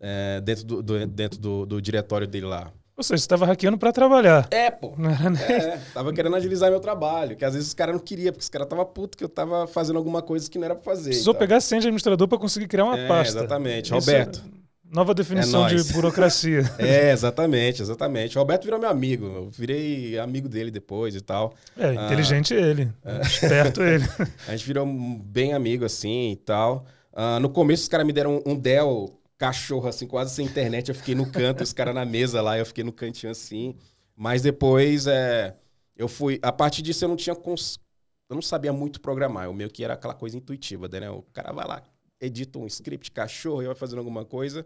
é, 0.00 0.40
dentro, 0.40 0.64
do, 0.64 0.82
do- 0.82 1.06
dentro 1.06 1.40
do, 1.40 1.66
do 1.66 1.80
diretório 1.82 2.26
dele 2.26 2.46
lá. 2.46 2.72
Ou 2.96 3.02
seja, 3.02 3.18
você 3.18 3.24
estava 3.24 3.46
hackeando 3.46 3.78
pra 3.78 3.90
trabalhar. 3.90 4.46
É, 4.50 4.70
pô. 4.70 4.92
Não 4.98 5.10
era 5.10 5.30
nem... 5.30 5.42
É, 5.42 5.78
tava 5.94 6.12
querendo 6.12 6.36
agilizar 6.36 6.70
meu 6.70 6.78
trabalho, 6.80 7.36
que 7.36 7.44
às 7.44 7.54
vezes 7.54 7.68
os 7.68 7.74
caras 7.74 7.94
não 7.94 8.00
queriam, 8.02 8.32
porque 8.32 8.42
os 8.42 8.48
caras 8.50 8.68
tava 8.68 8.84
puto 8.84 9.16
que 9.16 9.24
eu 9.24 9.28
tava 9.28 9.66
fazendo 9.66 9.96
alguma 9.96 10.20
coisa 10.22 10.48
que 10.50 10.58
não 10.58 10.66
era 10.66 10.74
pra 10.74 10.84
fazer. 10.84 11.10
Precisou 11.10 11.32
então. 11.32 11.38
pegar 11.40 11.60
senha 11.60 11.80
de 11.80 11.86
administrador 11.86 12.28
pra 12.28 12.38
conseguir 12.38 12.68
criar 12.68 12.84
uma 12.84 12.98
É, 12.98 13.08
pasta. 13.08 13.38
exatamente. 13.38 13.86
Isso 13.86 13.94
Roberto. 13.94 14.42
é 14.58 14.62
Nova 14.94 15.14
definição 15.14 15.66
É 15.66 15.74
de 15.74 15.82
burocracia. 15.94 16.70
É, 16.78 17.12
exatamente, 17.12 17.80
exatamente. 17.80 18.36
O 18.36 18.40
Roberto 18.42 18.64
virou 18.64 18.78
meu 18.78 18.90
amigo. 18.90 19.24
Eu 19.24 19.50
virei 19.50 20.18
amigo 20.18 20.50
dele 20.50 20.70
depois 20.70 21.14
e 21.16 21.20
tal. 21.22 21.54
É, 21.78 21.94
inteligente 21.94 22.52
ele. 22.52 22.92
Esperto 23.22 23.80
ele. 23.82 24.04
A 24.46 24.50
gente 24.50 24.66
virou 24.66 24.84
bem 24.86 25.54
amigo 25.54 25.82
assim 25.86 26.32
e 26.32 26.36
tal. 26.36 26.84
Ah, 27.14 27.40
no 27.40 27.48
começo, 27.48 27.84
os 27.84 27.88
caras 27.88 28.06
me 28.06 28.12
deram 28.12 28.42
um, 28.46 28.52
um 28.52 28.54
Dell 28.54 29.08
cachorro, 29.42 29.88
assim, 29.88 30.06
quase 30.06 30.32
sem 30.36 30.46
internet. 30.46 30.88
Eu 30.88 30.94
fiquei 30.94 31.16
no 31.16 31.28
canto, 31.28 31.64
os 31.64 31.72
caras 31.72 31.92
na 31.92 32.04
mesa 32.04 32.40
lá, 32.40 32.56
eu 32.56 32.64
fiquei 32.64 32.84
no 32.84 32.92
cantinho 32.92 33.32
assim. 33.32 33.74
Mas 34.14 34.40
depois, 34.40 35.08
é, 35.08 35.56
eu 35.96 36.06
fui. 36.06 36.38
A 36.42 36.52
partir 36.52 36.80
disso, 36.80 37.04
eu 37.04 37.08
não 37.08 37.16
tinha. 37.16 37.34
Cons... 37.34 37.80
Eu 38.28 38.36
não 38.36 38.42
sabia 38.42 38.72
muito 38.72 39.00
programar. 39.00 39.50
O 39.50 39.54
meu 39.54 39.68
que 39.68 39.82
era 39.82 39.94
aquela 39.94 40.14
coisa 40.14 40.36
intuitiva, 40.36 40.86
né? 40.86 41.10
O 41.10 41.22
cara 41.32 41.52
vai 41.52 41.66
lá, 41.66 41.82
edita 42.20 42.56
um 42.56 42.66
script 42.68 43.10
cachorro 43.10 43.62
e 43.62 43.66
vai 43.66 43.74
fazendo 43.74 43.98
alguma 43.98 44.24
coisa. 44.24 44.64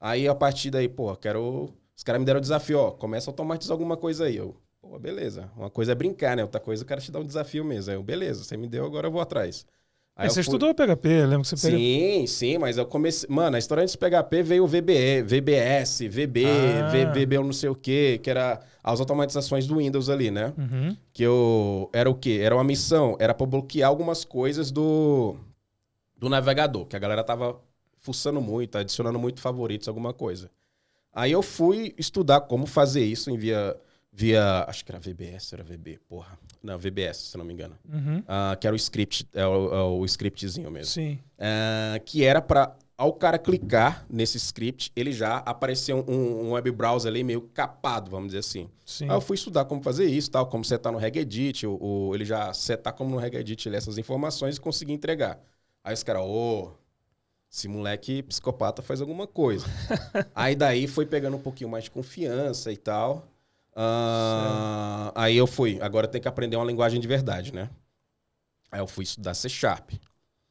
Aí, 0.00 0.26
a 0.26 0.34
partir 0.34 0.70
daí, 0.70 0.88
pô, 0.88 1.14
quero. 1.16 1.74
Os 1.94 2.02
caras 2.02 2.18
me 2.18 2.24
deram 2.24 2.38
o 2.38 2.40
desafio, 2.40 2.78
ó, 2.78 2.90
começa 2.92 3.28
a 3.28 3.30
automatizar 3.30 3.74
alguma 3.74 3.96
coisa 3.96 4.24
aí. 4.24 4.36
Eu, 4.38 4.56
pô, 4.80 4.98
beleza. 4.98 5.50
Uma 5.54 5.68
coisa 5.68 5.92
é 5.92 5.94
brincar, 5.94 6.34
né? 6.34 6.42
Outra 6.42 6.60
coisa, 6.60 6.82
o 6.82 6.86
cara 6.86 6.98
te 6.98 7.12
dá 7.12 7.18
um 7.20 7.26
desafio 7.26 7.62
mesmo. 7.62 7.90
Aí 7.90 7.98
eu, 7.98 8.02
beleza, 8.02 8.42
você 8.42 8.56
me 8.56 8.66
deu, 8.66 8.86
agora 8.86 9.06
eu 9.06 9.12
vou 9.12 9.20
atrás. 9.20 9.66
Aí 10.16 10.28
você 10.28 10.34
fui- 10.34 10.42
estudou 10.42 10.72
PHP, 10.74 11.26
lembro 11.26 11.42
que 11.42 11.48
você 11.48 11.56
pega... 11.68 11.76
Sim, 11.76 12.26
sim, 12.28 12.56
mas 12.58 12.78
eu 12.78 12.86
comecei. 12.86 13.28
Mano, 13.28 13.56
a 13.56 13.58
história 13.58 13.82
antes 13.82 13.94
de 13.94 13.98
PHP 13.98 14.42
veio 14.44 14.62
o 14.62 14.66
VBE, 14.68 15.22
VBS, 15.24 16.06
VB, 16.08 16.44
Ah. 16.46 16.88
VB 17.12 17.36
eu 17.36 17.42
não 17.42 17.52
sei 17.52 17.68
o 17.68 17.74
quê, 17.74 18.20
que 18.22 18.30
era 18.30 18.60
as 18.82 19.00
automatizações 19.00 19.66
do 19.66 19.78
Windows 19.78 20.08
ali, 20.08 20.30
né? 20.30 20.52
Uhum. 20.56 20.96
Que 21.12 21.24
eu. 21.24 21.90
Era 21.92 22.08
o 22.08 22.14
quê? 22.14 22.38
Era 22.42 22.54
uma 22.54 22.62
missão, 22.62 23.16
era 23.18 23.34
pra 23.34 23.44
bloquear 23.44 23.88
algumas 23.88 24.24
coisas 24.24 24.70
do, 24.70 25.36
do 26.16 26.28
navegador, 26.28 26.86
que 26.86 26.94
a 26.94 26.98
galera 27.00 27.24
tava 27.24 27.60
fuçando 27.98 28.40
muito, 28.40 28.78
adicionando 28.78 29.18
muito 29.18 29.40
favoritos, 29.40 29.88
alguma 29.88 30.12
coisa. 30.12 30.48
Aí 31.12 31.32
eu 31.32 31.42
fui 31.42 31.92
estudar 31.98 32.42
como 32.42 32.66
fazer 32.66 33.04
isso 33.04 33.30
em 33.30 33.36
via 33.36 33.76
via, 34.12 34.64
acho 34.68 34.84
que 34.84 34.92
era 34.92 35.00
VBS, 35.00 35.52
era 35.54 35.64
VB, 35.64 35.98
porra. 36.08 36.38
Não, 36.64 36.78
VBS, 36.78 37.18
se 37.18 37.36
não 37.36 37.44
me 37.44 37.52
engano. 37.52 37.76
Uhum. 37.86 38.22
Ah, 38.26 38.56
que 38.58 38.66
era 38.66 38.72
o 38.72 38.76
script, 38.76 39.28
é 39.34 39.46
o, 39.46 39.74
é 39.74 39.82
o 39.82 40.04
scriptzinho 40.06 40.70
mesmo. 40.70 40.90
Sim. 40.90 41.18
Ah, 41.38 42.00
que 42.02 42.24
era 42.24 42.40
para 42.40 42.74
ao 42.96 43.12
cara 43.12 43.38
clicar 43.38 44.06
nesse 44.08 44.38
script, 44.38 44.90
ele 44.96 45.12
já 45.12 45.38
apareceu 45.38 46.04
um, 46.08 46.46
um 46.46 46.52
web 46.52 46.70
browser 46.70 47.10
ali 47.10 47.22
meio 47.22 47.42
capado, 47.42 48.10
vamos 48.10 48.28
dizer 48.28 48.38
assim. 48.38 48.70
Sim. 48.86 49.10
Aí 49.10 49.16
eu 49.16 49.20
fui 49.20 49.34
estudar 49.34 49.66
como 49.66 49.82
fazer 49.82 50.06
isso, 50.06 50.30
tal, 50.30 50.46
como 50.46 50.64
setar 50.64 50.90
no 50.90 50.98
Regedit, 50.98 51.66
o, 51.66 51.76
o, 51.78 52.14
ele 52.14 52.24
já 52.24 52.52
setar 52.54 52.94
como 52.94 53.10
no 53.10 53.18
Regedit 53.18 53.68
ele, 53.68 53.76
essas 53.76 53.98
informações 53.98 54.56
e 54.56 54.60
conseguir 54.60 54.92
entregar. 54.92 55.38
Aí 55.82 55.92
os 55.92 56.02
caras, 56.02 56.22
ô, 56.22 56.70
esse 57.52 57.68
moleque 57.68 58.22
psicopata 58.22 58.80
faz 58.80 59.00
alguma 59.00 59.26
coisa. 59.26 59.66
aí 60.34 60.54
daí 60.54 60.86
foi 60.86 61.04
pegando 61.04 61.36
um 61.36 61.40
pouquinho 61.42 61.68
mais 61.68 61.84
de 61.84 61.90
confiança 61.90 62.72
e 62.72 62.76
tal. 62.76 63.28
Ah, 63.76 65.12
aí 65.14 65.36
eu 65.36 65.46
fui, 65.46 65.78
agora 65.80 66.06
tem 66.06 66.20
que 66.20 66.28
aprender 66.28 66.56
uma 66.56 66.64
linguagem 66.64 67.00
de 67.00 67.08
verdade, 67.08 67.52
né? 67.52 67.70
Aí 68.70 68.80
eu 68.80 68.86
fui 68.86 69.04
estudar 69.04 69.34
C 69.34 69.48
Sharp. 69.48 69.90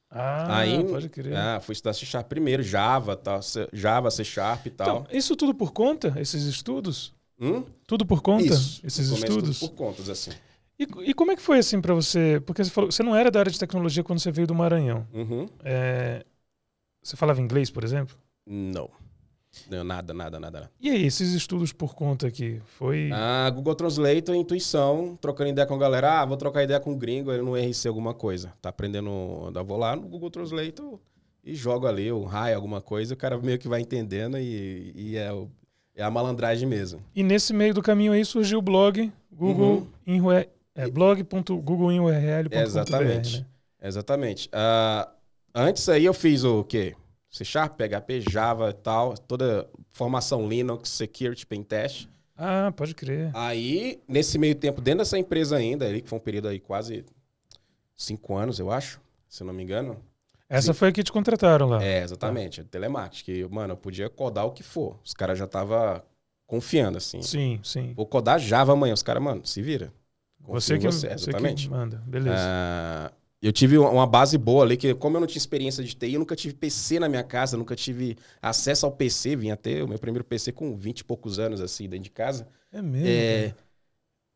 Ah, 0.10 0.60
Aí, 0.60 0.84
pode 0.86 1.10
crer. 1.10 1.36
Ah, 1.38 1.60
fui 1.60 1.74
estudar 1.74 1.94
C 1.94 2.06
Sharp 2.06 2.28
primeiro, 2.28 2.62
Java, 2.64 3.16
tal, 3.16 3.42
C- 3.42 3.68
Java, 3.74 4.12
C 4.12 4.24
Sharp 4.24 4.68
e 4.68 4.70
tal. 4.70 5.04
Então, 5.04 5.18
isso 5.18 5.36
tudo 5.36 5.54
por 5.54 5.72
conta? 5.72 6.14
Esses 6.18 6.44
estudos? 6.44 7.14
Hum? 7.40 7.64
Tudo 7.88 8.06
por 8.06 8.22
conta? 8.22 8.44
Isso. 8.44 8.82
Esses 8.86 9.08
começo, 9.08 9.26
tudo 9.28 9.48
estudos? 9.50 9.60
Por 9.60 9.76
contas, 9.76 10.10
assim. 10.10 10.32
E, 10.80 10.84
e 11.10 11.14
como 11.14 11.32
é 11.32 11.36
que 11.36 11.42
foi 11.42 11.60
assim 11.60 11.80
pra 11.82 11.94
você? 11.94 12.42
Porque 12.46 12.64
você 12.64 12.70
falou, 12.72 12.92
você 12.92 13.04
não 13.04 13.16
era 13.16 13.30
da 13.30 13.40
área 13.40 13.52
de 13.52 13.60
tecnologia 13.60 14.04
quando 14.04 14.20
você 14.20 14.32
veio 14.32 14.48
do 14.48 14.56
Maranhão. 14.56 15.08
Uhum. 15.14 15.48
É, 15.64 16.26
você 17.04 17.18
falava 17.18 17.42
inglês, 17.42 17.72
por 17.72 17.84
exemplo? 17.84 18.18
Não. 18.46 18.90
Não, 19.70 19.84
nada, 19.84 20.14
nada, 20.14 20.40
nada. 20.40 20.72
E 20.82 20.90
aí, 20.90 21.06
esses 21.06 21.34
estudos 21.34 21.72
por 21.72 21.94
conta 21.96 22.28
aqui? 22.28 22.60
Foi. 22.66 23.10
Ah, 23.14 23.50
Google 23.50 23.76
Translate, 23.76 24.32
intuição, 24.32 25.18
trocando 25.22 25.50
ideia 25.52 25.68
com 25.68 25.76
a 25.76 25.78
galera. 25.78 26.22
Ah, 26.22 26.26
vou 26.26 26.38
trocar 26.38 26.64
ideia 26.64 26.80
com 26.80 26.92
o 26.94 26.98
gringo, 26.98 27.32
ele 27.32 27.42
no 27.44 27.56
RC 27.56 27.88
alguma 27.88 28.14
coisa. 28.14 28.54
Tá 28.62 28.70
aprendendo, 28.70 29.10
eu 29.56 29.66
vou 29.66 29.78
lá 29.78 29.96
no 29.96 30.04
Google 30.08 30.30
Translate 30.32 30.82
e 31.44 31.54
jogo 31.56 31.86
ali 31.88 32.12
o 32.12 32.24
raio, 32.24 32.56
alguma 32.56 32.82
coisa, 32.82 33.14
o 33.14 33.18
cara 33.18 33.38
meio 33.38 33.60
que 33.60 33.68
vai 33.68 33.82
entendendo 33.82 34.38
e, 34.38 34.92
e 34.96 35.18
é, 35.18 35.30
é 35.96 36.04
a 36.04 36.10
malandragem 36.10 36.68
mesmo. 36.68 37.02
E 37.16 37.22
nesse 37.22 37.54
meio 37.54 37.74
do 37.74 37.82
caminho 37.82 38.12
aí 38.14 38.24
surgiu 38.26 38.60
o 38.60 38.62
blog 38.62 39.12
Google 39.32 39.88
Uhum. 40.08 40.22
Rue- 40.22 40.48
é, 40.76 40.90
blog.googleurl.com.br, 40.90 42.56
Exatamente. 42.56 43.40
né? 43.40 43.46
Exatamente. 43.82 44.50
Ah, 44.52 45.10
antes 45.54 45.88
aí 45.90 46.06
eu 46.06 46.14
fiz 46.14 46.44
o 46.44 46.64
quê? 46.64 46.96
C 47.34 47.44
Sharp, 47.44 47.76
PHP, 47.76 48.22
Java 48.30 48.70
e 48.70 48.74
tal, 48.74 49.18
toda 49.18 49.68
formação 49.92 50.48
Linux, 50.48 50.90
Security, 50.90 51.48
Pentest. 51.48 52.08
Ah, 52.38 52.72
pode 52.76 52.94
crer. 52.94 53.32
Aí, 53.34 54.00
nesse 54.08 54.38
meio 54.38 54.54
tempo, 54.54 54.80
dentro 54.80 55.00
dessa 55.00 55.18
empresa 55.18 55.58
ainda, 55.58 55.88
ali, 55.88 56.02
que 56.04 56.08
foi 56.08 56.20
um 56.20 56.22
período 56.22 56.48
aí 56.48 56.60
quase 56.60 57.04
cinco 57.98 58.36
anos, 58.36 58.60
eu 58.60 58.72
acho, 58.72 59.02
se 59.28 59.42
eu 59.42 59.48
não 59.48 59.54
me 59.54 59.64
engano. 59.64 59.98
Essa 60.48 60.76
foi 60.76 60.90
a 60.90 60.92
que 60.92 61.04
te 61.04 61.12
contrataram 61.12 61.68
lá. 61.68 61.84
É, 61.84 62.04
exatamente, 62.04 62.62
é 62.62 62.64
telemarketing. 62.64 63.24
Que, 63.24 63.48
mano, 63.50 63.74
eu 63.74 63.78
podia 63.78 64.08
codar 64.10 64.46
o 64.46 64.52
que 64.52 64.62
for. 64.62 65.00
Os 65.04 65.14
caras 65.14 65.40
já 65.40 65.46
estavam 65.46 66.04
confiando, 66.46 67.00
assim. 67.00 67.24
Sim, 67.24 67.60
sim. 67.64 67.94
Vou 67.96 68.06
codar 68.06 68.38
Java 68.38 68.74
amanhã. 68.74 68.94
Os 68.94 69.02
caras, 69.02 69.24
mano, 69.24 69.44
se 69.44 69.60
vira. 69.64 69.92
Confio 70.44 70.62
Você 70.62 70.78
que, 70.78 70.86
você, 70.86 71.08
você 71.08 71.30
exatamente. 71.32 71.64
que 71.68 71.74
manda. 71.74 72.04
Beleza. 72.06 72.36
Ah, 72.38 73.12
eu 73.44 73.52
tive 73.52 73.78
uma- 73.78 74.08
base 74.08 74.38
boa 74.38 74.64
ali, 74.64 74.78
que 74.78 74.94
como 74.96 75.18
eu 75.18 75.20
não 75.20 75.28
tinha 75.28 75.38
experiência 75.38 75.84
de 75.84 75.94
TI, 75.94 76.14
eu 76.14 76.20
nunca 76.20 76.36
tive 76.36 76.54
PC 76.54 76.98
na 77.00 77.10
minha 77.10 77.24
casa, 77.24 77.58
nunca 77.58 77.76
tive 77.76 78.18
acesso 78.42 78.86
ao 78.86 78.92
PC, 78.92 79.36
vim 79.36 79.54
ter 79.56 79.84
o 79.84 79.88
meu 79.88 80.00
primeiro 80.00 80.24
PC 80.24 80.52
com 80.54 80.76
20 80.78 81.00
e 81.00 81.04
poucos 81.04 81.40
anos, 81.40 81.60
assim, 81.60 81.90
dentro 81.90 82.06
de 82.06 82.10
casa. 82.10 82.48
É, 82.72 82.82
mesmo. 82.82 83.08
É, 83.08 83.54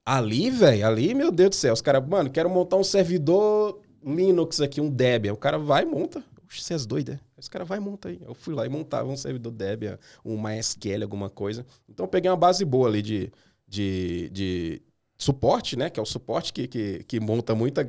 ali, 0.05 0.49
velho, 0.49 0.85
ali, 0.85 1.13
meu 1.13 1.31
Deus 1.31 1.49
do 1.51 1.55
céu, 1.55 1.73
os 1.73 1.81
caras, 1.81 2.05
mano, 2.07 2.29
quero 2.29 2.49
montar 2.49 2.75
um 2.75 2.83
servidor 2.83 3.79
Linux 4.03 4.61
aqui, 4.61 4.79
um 4.81 4.89
Debian. 4.89 5.33
O 5.33 5.37
cara 5.37 5.57
vai 5.57 5.83
e 5.83 5.85
monta. 5.85 6.23
Oxe, 6.45 6.61
você 6.61 6.73
é 6.73 6.77
doido, 6.77 7.11
é? 7.11 7.19
Esse 7.37 7.49
cara 7.49 7.65
vai 7.65 7.77
e 7.77 7.81
monta 7.81 8.09
aí. 8.09 8.19
Eu 8.25 8.33
fui 8.33 8.53
lá 8.53 8.65
e 8.65 8.69
montava 8.69 9.09
um 9.09 9.17
servidor 9.17 9.51
Debian, 9.51 9.97
um 10.23 10.41
MySQL, 10.41 11.03
alguma 11.03 11.29
coisa. 11.29 11.65
Então 11.89 12.05
eu 12.05 12.09
peguei 12.09 12.29
uma 12.29 12.37
base 12.37 12.63
boa 12.63 12.87
ali 12.87 13.01
de, 13.01 13.31
de, 13.67 14.29
de 14.31 14.81
suporte, 15.17 15.75
né? 15.75 15.89
Que 15.89 15.99
é 15.99 16.03
o 16.03 16.05
suporte 16.05 16.53
que, 16.53 16.67
que, 16.67 17.03
que 17.03 17.19
monta 17.19 17.53
muita. 17.53 17.85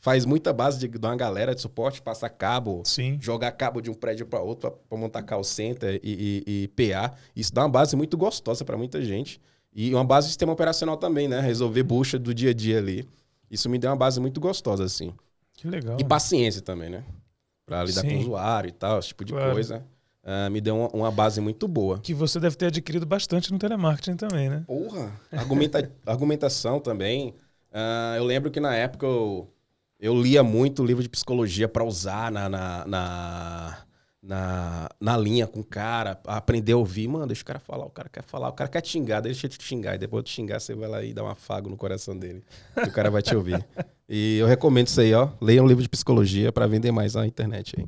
Faz 0.00 0.24
muita 0.24 0.52
base 0.52 0.78
de, 0.78 0.88
de 0.88 1.06
uma 1.06 1.14
galera 1.14 1.54
de 1.54 1.60
suporte, 1.60 2.00
passa 2.00 2.28
cabo, 2.28 2.82
Sim. 2.86 3.18
jogar 3.20 3.52
cabo 3.52 3.80
de 3.82 3.90
um 3.90 3.94
prédio 3.94 4.26
para 4.26 4.40
outro 4.40 4.70
para 4.88 4.98
montar 4.98 5.22
call 5.22 5.44
center 5.44 6.00
e, 6.02 6.42
e- 6.46 6.62
e 6.64 6.68
PA. 6.68 7.12
Isso 7.36 7.52
dá 7.52 7.62
uma 7.62 7.68
base 7.68 7.94
muito 7.96 8.16
gostosa 8.16 8.64
para 8.64 8.78
muita 8.78 9.02
gente. 9.02 9.40
E 9.74 9.92
uma 9.94 10.04
base 10.04 10.26
de 10.26 10.30
sistema 10.32 10.52
operacional 10.52 10.96
também, 10.96 11.28
né? 11.28 11.40
Resolver 11.40 11.82
bucha 11.82 12.18
do 12.18 12.32
dia 12.34 12.50
a 12.50 12.54
dia 12.54 12.78
ali. 12.78 13.06
Isso 13.50 13.68
me 13.68 13.78
deu 13.78 13.90
uma 13.90 13.96
base 13.96 14.18
muito 14.20 14.40
gostosa, 14.40 14.84
assim. 14.84 15.12
Que 15.54 15.68
legal. 15.68 15.96
E 15.98 16.02
né? 16.02 16.08
paciência 16.08 16.62
também, 16.62 16.88
né? 16.88 17.04
Pra 17.66 17.84
lidar 17.84 18.02
com 18.02 18.08
Sim. 18.08 18.16
o 18.16 18.20
usuário 18.20 18.68
e 18.68 18.72
tal, 18.72 18.98
esse 18.98 19.08
tipo 19.08 19.24
de 19.24 19.32
Claro. 19.32 19.52
coisa. 19.52 19.84
Ah, 20.24 20.48
me 20.50 20.60
deu 20.60 20.76
uma, 20.76 20.88
uma 20.88 21.10
base 21.10 21.40
muito 21.40 21.68
boa. 21.68 21.98
Que 21.98 22.12
você 22.14 22.40
deve 22.40 22.56
ter 22.56 22.66
adquirido 22.66 23.04
bastante 23.06 23.52
no 23.52 23.58
telemarketing 23.58 24.16
também, 24.16 24.48
né? 24.48 24.64
Porra! 24.66 25.12
Argumenta- 25.30 25.90
argumentação 26.06 26.80
também. 26.80 27.34
Ah, 27.72 28.14
eu 28.16 28.24
lembro 28.24 28.50
que 28.50 28.58
na 28.60 28.74
época 28.74 29.06
eu, 29.06 29.48
eu 30.00 30.20
lia 30.20 30.42
muito 30.42 30.84
livro 30.84 31.02
de 31.02 31.08
psicologia 31.08 31.68
para 31.68 31.84
usar 31.84 32.32
na, 32.32 32.48
na, 32.48 32.86
na, 32.86 33.78
na, 34.22 34.88
na 34.98 35.16
linha 35.18 35.46
com 35.46 35.60
o 35.60 35.64
cara, 35.64 36.18
aprender 36.24 36.72
a 36.72 36.78
ouvir. 36.78 37.06
Mano, 37.06 37.26
deixa 37.26 37.42
o 37.42 37.44
cara 37.44 37.58
falar, 37.58 37.84
o 37.84 37.90
cara 37.90 38.08
quer 38.08 38.22
falar, 38.22 38.48
o 38.48 38.52
cara 38.54 38.70
quer 38.70 38.80
te 38.80 38.88
xingar, 38.88 39.20
deixa 39.20 39.46
ele 39.46 39.54
te 39.54 39.62
xingar. 39.62 39.96
E 39.96 39.98
depois 39.98 40.24
de 40.24 40.30
xingar, 40.30 40.58
você 40.58 40.74
vai 40.74 40.88
lá 40.88 41.04
e 41.04 41.12
dá 41.12 41.22
um 41.22 41.28
afago 41.28 41.68
no 41.68 41.76
coração 41.76 42.16
dele. 42.18 42.42
Que 42.74 42.88
o 42.88 42.92
cara 42.92 43.10
vai 43.10 43.22
te 43.22 43.36
ouvir. 43.36 43.64
E 44.12 44.38
eu 44.38 44.46
recomendo 44.48 44.88
isso 44.88 45.00
aí, 45.00 45.14
ó. 45.14 45.28
Leia 45.40 45.62
um 45.62 45.66
livro 45.68 45.84
de 45.84 45.88
psicologia 45.88 46.50
para 46.50 46.66
vender 46.66 46.90
mais 46.90 47.14
na 47.14 47.24
internet 47.24 47.76
aí. 47.78 47.86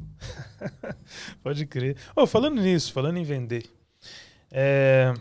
Pode 1.42 1.66
crer. 1.66 1.96
Oh, 2.14 2.28
falando 2.28 2.62
nisso, 2.62 2.92
falando 2.92 3.16
em 3.16 3.24
vender. 3.24 3.64
É... 4.48 5.12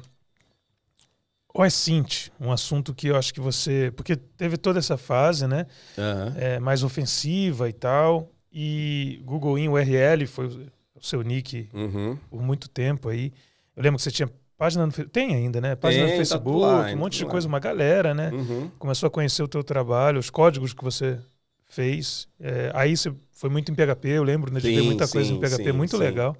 O 1.53 1.69
Sint, 1.69 2.29
um 2.39 2.51
assunto 2.51 2.93
que 2.93 3.07
eu 3.07 3.15
acho 3.15 3.33
que 3.33 3.39
você. 3.41 3.91
Porque 3.95 4.15
teve 4.15 4.57
toda 4.57 4.79
essa 4.79 4.97
fase, 4.97 5.47
né? 5.47 5.65
Aham. 5.97 6.33
é, 6.37 6.59
mais 6.59 6.83
ofensiva 6.83 7.67
e 7.67 7.73
tal. 7.73 8.31
E 8.51 9.21
Google 9.25 9.57
in 9.57 9.67
URL 9.69 10.25
foi 10.27 10.47
o 10.95 11.01
seu 11.01 11.21
nick 11.21 11.69
Uhum. 11.73 12.17
por 12.29 12.41
muito 12.41 12.69
tempo 12.69 13.09
aí. 13.09 13.31
Eu 13.75 13.83
lembro 13.83 13.97
que 13.97 14.03
você 14.03 14.11
tinha 14.11 14.29
página 14.57 14.85
no 14.85 14.91
tem 14.91 15.33
ainda, 15.35 15.59
né? 15.59 15.75
Página 15.75 16.03
Tem, 16.05 16.13
no 16.13 16.17
tá 16.17 16.25
Facebook, 16.25 16.59
lá, 16.59 16.91
um 16.91 16.97
monte 16.97 17.17
de 17.17 17.25
coisa, 17.25 17.47
uma 17.47 17.59
galera, 17.59 18.13
né? 18.13 18.29
Uhum. 18.31 18.69
Começou 18.77 19.07
a 19.07 19.09
conhecer 19.09 19.41
o 19.41 19.47
teu 19.47 19.63
trabalho, 19.63 20.19
os 20.19 20.29
códigos 20.29 20.73
que 20.73 20.83
você 20.83 21.19
fez. 21.65 22.27
É, 22.39 22.71
aí 22.75 22.95
você 22.95 23.11
foi 23.31 23.49
muito 23.49 23.71
em 23.71 23.75
PHP, 23.75 24.09
eu 24.09 24.23
lembro, 24.23 24.53
né, 24.53 24.59
de 24.59 24.69
ver 24.69 24.81
Sim, 24.81 24.85
muita 24.85 25.07
coisa 25.07 25.31
em 25.31 25.35
sim, 25.35 25.39
PHP, 25.41 25.63
sim, 25.63 25.71
muito 25.71 25.97
sim. 25.97 26.03
legal. 26.03 26.35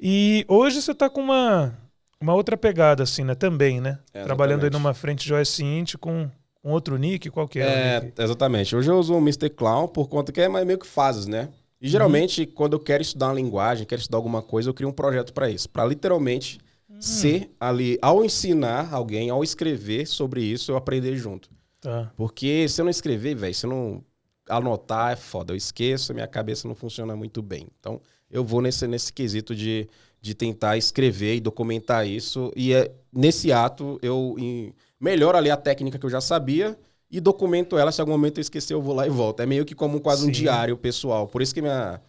E 0.00 0.44
hoje 0.48 0.80
você 0.80 0.92
está 0.92 1.10
com 1.10 1.20
uma, 1.20 1.76
uma 2.20 2.34
outra 2.34 2.56
pegada, 2.56 3.02
assim, 3.02 3.24
né? 3.24 3.34
Também, 3.34 3.80
né? 3.80 3.98
É, 4.12 4.22
Trabalhando 4.24 4.64
aí 4.64 4.70
numa 4.70 4.94
frente 4.94 5.24
de 5.26 5.34
OS 5.34 5.60
Int 5.60 5.96
com, 5.96 6.30
com 6.62 6.70
outro 6.70 6.96
nick, 6.96 7.30
qual 7.30 7.46
que 7.46 7.58
é, 7.58 8.12
É, 8.16 8.22
exatamente. 8.22 8.74
Hoje 8.74 8.90
eu 8.90 8.98
uso 8.98 9.14
o 9.14 9.18
Mr. 9.18 9.50
Clown 9.50 9.88
por 9.88 10.08
conta 10.08 10.32
que 10.32 10.40
é 10.40 10.48
meio 10.48 10.78
que 10.78 10.86
fases, 10.86 11.26
né? 11.26 11.48
E 11.80 11.88
geralmente, 11.88 12.46
quando 12.46 12.72
eu 12.72 12.80
quero 12.80 13.02
estudar 13.02 13.26
uma 13.26 13.34
linguagem, 13.34 13.86
quero 13.86 14.00
estudar 14.00 14.16
alguma 14.16 14.42
coisa, 14.42 14.70
eu 14.70 14.74
crio 14.74 14.88
um 14.88 14.92
projeto 14.92 15.32
para 15.32 15.50
isso. 15.50 15.68
Para 15.68 15.84
literalmente 15.84 16.58
ser 16.98 17.50
ali, 17.60 17.98
ao 18.00 18.24
ensinar 18.24 18.92
alguém, 18.92 19.28
ao 19.28 19.44
escrever 19.44 20.06
sobre 20.06 20.42
isso, 20.42 20.72
eu 20.72 20.76
aprender 20.76 21.14
junto. 21.16 21.50
Tá. 21.80 22.10
Porque 22.16 22.68
se 22.68 22.80
eu 22.80 22.84
não 22.84 22.90
escrever, 22.90 23.34
velho, 23.34 23.54
se 23.54 23.66
eu 23.66 23.70
não 23.70 24.04
anotar, 24.48 25.12
é 25.12 25.16
foda. 25.16 25.52
Eu 25.52 25.56
esqueço, 25.56 26.14
minha 26.14 26.26
cabeça 26.26 26.66
não 26.66 26.74
funciona 26.74 27.14
muito 27.14 27.42
bem. 27.42 27.68
Então, 27.78 28.00
eu 28.30 28.44
vou 28.44 28.62
nesse, 28.62 28.86
nesse 28.86 29.12
quesito 29.12 29.54
de, 29.54 29.88
de 30.20 30.34
tentar 30.34 30.76
escrever 30.76 31.36
e 31.36 31.40
documentar 31.40 32.06
isso. 32.06 32.52
E 32.56 32.72
é, 32.72 32.92
nesse 33.12 33.52
ato, 33.52 33.98
eu 34.02 34.34
em- 34.38 34.72
melhoro 35.00 35.36
ali 35.38 35.50
a 35.50 35.56
técnica 35.56 35.98
que 35.98 36.06
eu 36.06 36.10
já 36.10 36.20
sabia 36.20 36.78
e 37.10 37.20
documento 37.20 37.78
ela. 37.78 37.92
Se 37.92 38.00
em 38.00 38.02
algum 38.02 38.12
momento 38.12 38.38
eu 38.38 38.42
esquecer, 38.42 38.74
eu 38.74 38.82
vou 38.82 38.94
lá 38.94 39.06
e 39.06 39.10
volto. 39.10 39.40
É 39.40 39.46
meio 39.46 39.64
que 39.64 39.74
como 39.74 40.00
quase 40.00 40.22
um 40.22 40.26
Sim. 40.26 40.32
diário 40.32 40.76
pessoal. 40.76 41.26
Por 41.28 41.42
isso 41.42 41.54
que 41.54 41.62
minha. 41.62 42.00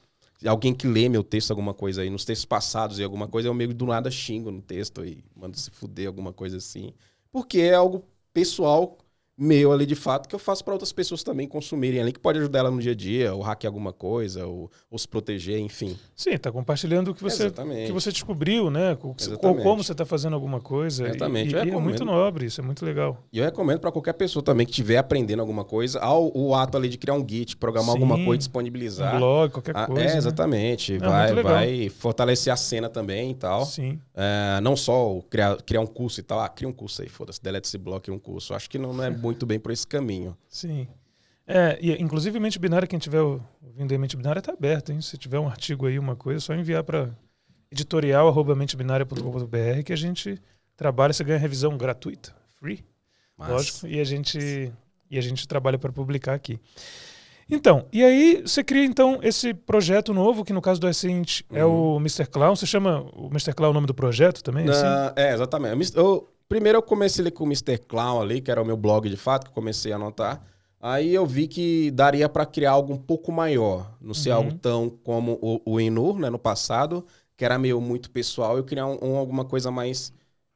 Alguém 0.46 0.72
que 0.74 0.88
lê 0.88 1.10
meu 1.10 1.24
texto, 1.24 1.50
alguma 1.50 1.74
coisa 1.74 2.04
aí, 2.04 2.12
nos 2.12 2.24
textos 2.24 2.46
passados 2.46 3.00
e 3.00 3.04
alguma 3.04 3.28
coisa, 3.28 3.48
eu 3.48 3.54
meio 3.56 3.70
que 3.70 3.74
do 3.76 3.88
nada 3.88 4.12
xingo 4.12 4.52
no 4.52 4.62
texto 4.62 5.04
e 5.04 5.24
mando 5.36 5.58
se 5.58 5.72
fuder, 5.72 6.06
alguma 6.08 6.32
coisa 6.32 6.58
assim. 6.58 6.94
Porque 7.32 7.60
é 7.60 7.74
algo 7.74 8.04
pessoal 8.32 9.00
meu 9.38 9.72
ali 9.72 9.86
de 9.86 9.96
fato 9.96 10.27
que 10.27 10.34
eu 10.34 10.39
faço 10.39 10.63
para 10.63 10.74
outras 10.74 10.91
pessoas 10.91 11.24
também 11.24 11.48
consumirem 11.48 12.00
ali, 12.00 12.12
que 12.12 12.20
pode 12.20 12.39
ajudar 12.39 12.60
ela 12.60 12.72
no 12.72 12.82
dia 12.82 12.94
a 12.94 12.96
dia, 12.96 13.34
ou 13.34 13.41
hackear 13.41 13.70
alguma 13.70 13.94
coisa, 13.94 14.48
ou, 14.48 14.72
ou 14.89 14.98
se 14.98 15.08
proteger, 15.08 15.60
enfim. 15.60 15.98
Sim, 16.15 16.32
está 16.32 16.51
compartilhando 16.51 17.12
o 17.12 17.13
que 17.13 17.22
você, 17.22 17.51
que 17.51 17.91
você 17.91 18.12
descobriu, 18.12 18.70
né? 18.72 18.96
Com, 18.96 19.13
como 19.39 19.84
você 19.84 19.91
está 19.91 20.06
fazendo 20.06 20.34
alguma 20.34 20.60
coisa. 20.60 21.08
Exatamente. 21.08 21.53
E, 21.53 21.58
e 21.58 21.70
é 21.70 21.79
muito 21.79 22.03
nobre, 22.03 22.46
isso 22.46 22.60
é 22.62 22.63
muito 22.63 22.84
legal. 22.84 23.24
E 23.32 23.38
eu 23.38 23.46
recomendo 23.46 23.79
para 23.79 23.91
qualquer 23.91 24.13
pessoa 24.13 24.41
também 24.41 24.65
que 24.65 24.72
estiver 24.72 24.98
aprendendo 24.98 25.39
alguma 25.39 25.63
coisa, 25.63 26.00
ao 26.00 26.32
o 26.36 26.56
ato 26.56 26.77
ali 26.77 26.89
de 26.89 26.98
criar 26.98 27.13
um 27.13 27.27
Git, 27.27 27.58
programar 27.58 27.91
Sim, 27.91 28.01
alguma 28.01 28.15
coisa, 28.15 28.38
disponibilizar. 28.38 29.15
Um 29.15 29.20
blog, 29.20 29.51
qualquer 29.51 29.75
ah, 29.75 29.86
coisa. 29.86 30.01
É, 30.01 30.17
exatamente. 30.17 30.94
Né? 30.94 31.00
Vai, 31.00 31.44
vai 31.44 31.89
fortalecer 31.89 32.51
a 32.51 32.58
cena 32.58 32.89
também 32.89 33.32
e 33.32 33.36
tal. 33.36 33.65
Sim. 33.65 34.00
É, 34.15 34.60
não 34.62 34.75
só 34.75 35.20
criar, 35.29 35.58
criar 35.58 35.82
um 35.82 35.88
curso 35.88 36.20
e 36.20 36.24
tal. 36.24 36.39
Ah, 36.39 36.50
cria 36.50 36.67
um 36.67 36.74
curso 36.74 37.01
aí, 37.01 37.10
foda-se, 37.10 37.41
delete 37.41 37.65
esse 37.65 37.77
bloco 37.77 38.10
e 38.10 38.13
um 38.13 38.20
curso. 38.20 38.53
Acho 38.53 38.70
que 38.70 38.77
não, 38.77 38.94
não 38.94 39.03
é 39.03 39.12
muito 39.27 39.46
bem 39.46 39.60
por 39.60 39.72
esse 39.72 39.86
caminho. 39.86 40.36
Sim. 40.50 40.88
É, 41.46 41.77
e, 41.81 41.91
inclusive 42.01 42.39
mente 42.39 42.57
binária, 42.60 42.88
quem 42.88 43.00
tiver 43.00 43.22
ouvindo 43.22 43.91
aí 43.91 43.98
mente 43.98 44.15
binária 44.17 44.39
está 44.39 44.53
aberto, 44.53 44.91
hein? 44.91 45.01
Se 45.01 45.17
tiver 45.17 45.39
um 45.39 45.48
artigo 45.48 45.86
aí, 45.86 46.00
uma 46.00 46.15
coisa, 46.15 46.39
é 46.39 46.41
só 46.41 46.53
enviar 46.53 46.84
para 46.84 47.10
editorial@mentebinária.com.br 47.72 49.84
que 49.86 49.93
a 49.93 49.98
gente 49.98 50.41
trabalha, 50.75 51.13
você 51.13 51.24
ganha 51.24 51.39
revisão 51.39 51.77
gratuita, 51.77 52.36
free, 52.60 52.84
Mas... 53.38 53.50
lógico, 53.50 53.88
e 53.88 54.00
a 54.00 54.03
gente 54.03 54.72
e 55.10 55.17
a 55.17 55.22
gente 55.22 55.48
trabalha 55.48 55.79
para 55.79 55.89
publicar 55.91 56.34
aqui. 56.34 56.60
Então, 57.50 57.86
e 57.93 58.03
aí 58.03 58.41
você 58.41 58.62
cria 58.62 58.84
então 58.84 59.19
esse 59.24 59.53
projeto 59.53 60.13
novo, 60.13 60.43
que 60.43 60.51
no 60.51 60.62
caso 60.62 60.81
do 60.81 60.89
Essent 60.89 61.43
uhum. 61.50 61.57
é 61.57 61.63
o 61.63 61.96
Mr. 61.98 62.25
Clown. 62.25 62.53
Você 62.55 62.65
chama 62.65 63.05
o 63.15 63.27
Mr. 63.27 63.53
Clown 63.53 63.69
o 63.69 63.74
nome 63.74 63.88
do 63.88 63.93
projeto 63.93 64.43
também? 64.43 64.67
Assim? 64.67 64.86
é, 65.15 65.34
exatamente. 65.34 65.96
Eu, 65.96 66.27
primeiro 66.48 66.77
eu 66.77 66.82
comecei 66.82 67.24
ali 67.24 67.32
com 67.32 67.44
o 67.44 67.48
Mr. 67.48 67.77
Clown 67.77 68.22
ali, 68.22 68.42
que 68.42 68.51
era 68.51 68.62
o 68.62 68.66
meu 68.66 68.77
blog 68.77 69.10
de 69.10 69.18
fato, 69.18 69.46
que 69.46 69.50
eu 69.50 69.54
comecei 69.56 69.92
a 69.92 69.96
anotar. 69.96 70.42
Aí 70.80 71.13
eu 71.13 71.25
vi 71.25 71.48
que 71.48 71.92
daria 71.92 72.30
para 72.30 72.46
criar 72.46 72.72
algo 72.72 72.94
um 72.94 72.98
pouco 72.98 73.32
maior, 73.32 73.96
não 74.00 74.13
ser 74.13 74.30
uhum. 74.30 74.36
algo 74.36 74.54
tão 74.54 74.89
como 74.89 75.39
o, 75.42 75.62
o 75.66 75.80
Enur, 75.80 76.20
né, 76.20 76.30
no 76.30 76.38
passado, 76.38 77.06
que 77.36 77.44
era 77.44 77.58
meio 77.58 77.82
muito 77.82 78.12
pessoal, 78.12 78.58
eu 78.58 78.63
criar 78.63 78.86
um, 78.86 78.98
um, 79.01 79.18
alguma 79.18 79.44
coisa 79.44 79.72
mais 79.72 80.13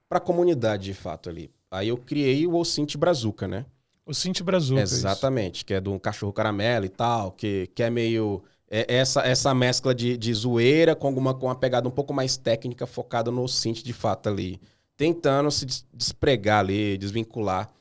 para 0.08 0.20
a 0.20 0.22
comunidade 0.22 0.86
de 0.86 0.94
fato 0.94 1.30
ali. 1.30 1.50
Aí 1.72 1.88
eu 1.88 1.98
criei 1.98 2.46
o 2.46 2.56
Ocinte 2.56 2.98
Brazuca, 2.98 3.48
né? 3.48 3.66
O 4.06 4.14
Cinti 4.14 4.44
Brazuca. 4.44 4.82
Exatamente, 4.82 5.58
isso. 5.58 5.66
que 5.66 5.74
é 5.74 5.80
do 5.80 5.98
cachorro 6.00 6.34
caramelo 6.34 6.86
e 6.86 6.90
tal, 6.90 7.32
que, 7.32 7.68
que 7.74 7.82
é 7.82 7.90
meio. 7.90 8.44
É 8.70 8.86
essa, 8.96 9.22
essa 9.22 9.54
mescla 9.54 9.94
de, 9.94 10.18
de 10.18 10.34
zoeira 10.34 10.96
com 10.96 11.08
alguma 11.08 11.34
com 11.34 11.46
uma 11.46 11.56
pegada 11.56 11.88
um 11.88 11.92
pouco 11.92 12.14
mais 12.14 12.38
técnica, 12.38 12.86
focada 12.86 13.30
no 13.30 13.48
Cinti 13.48 13.84
de 13.84 13.94
fato 13.94 14.28
ali. 14.28 14.60
Tentando 15.02 15.50
se 15.50 15.66
despregar 15.92 16.60
ali, 16.60 16.96
desvincular 16.96 17.74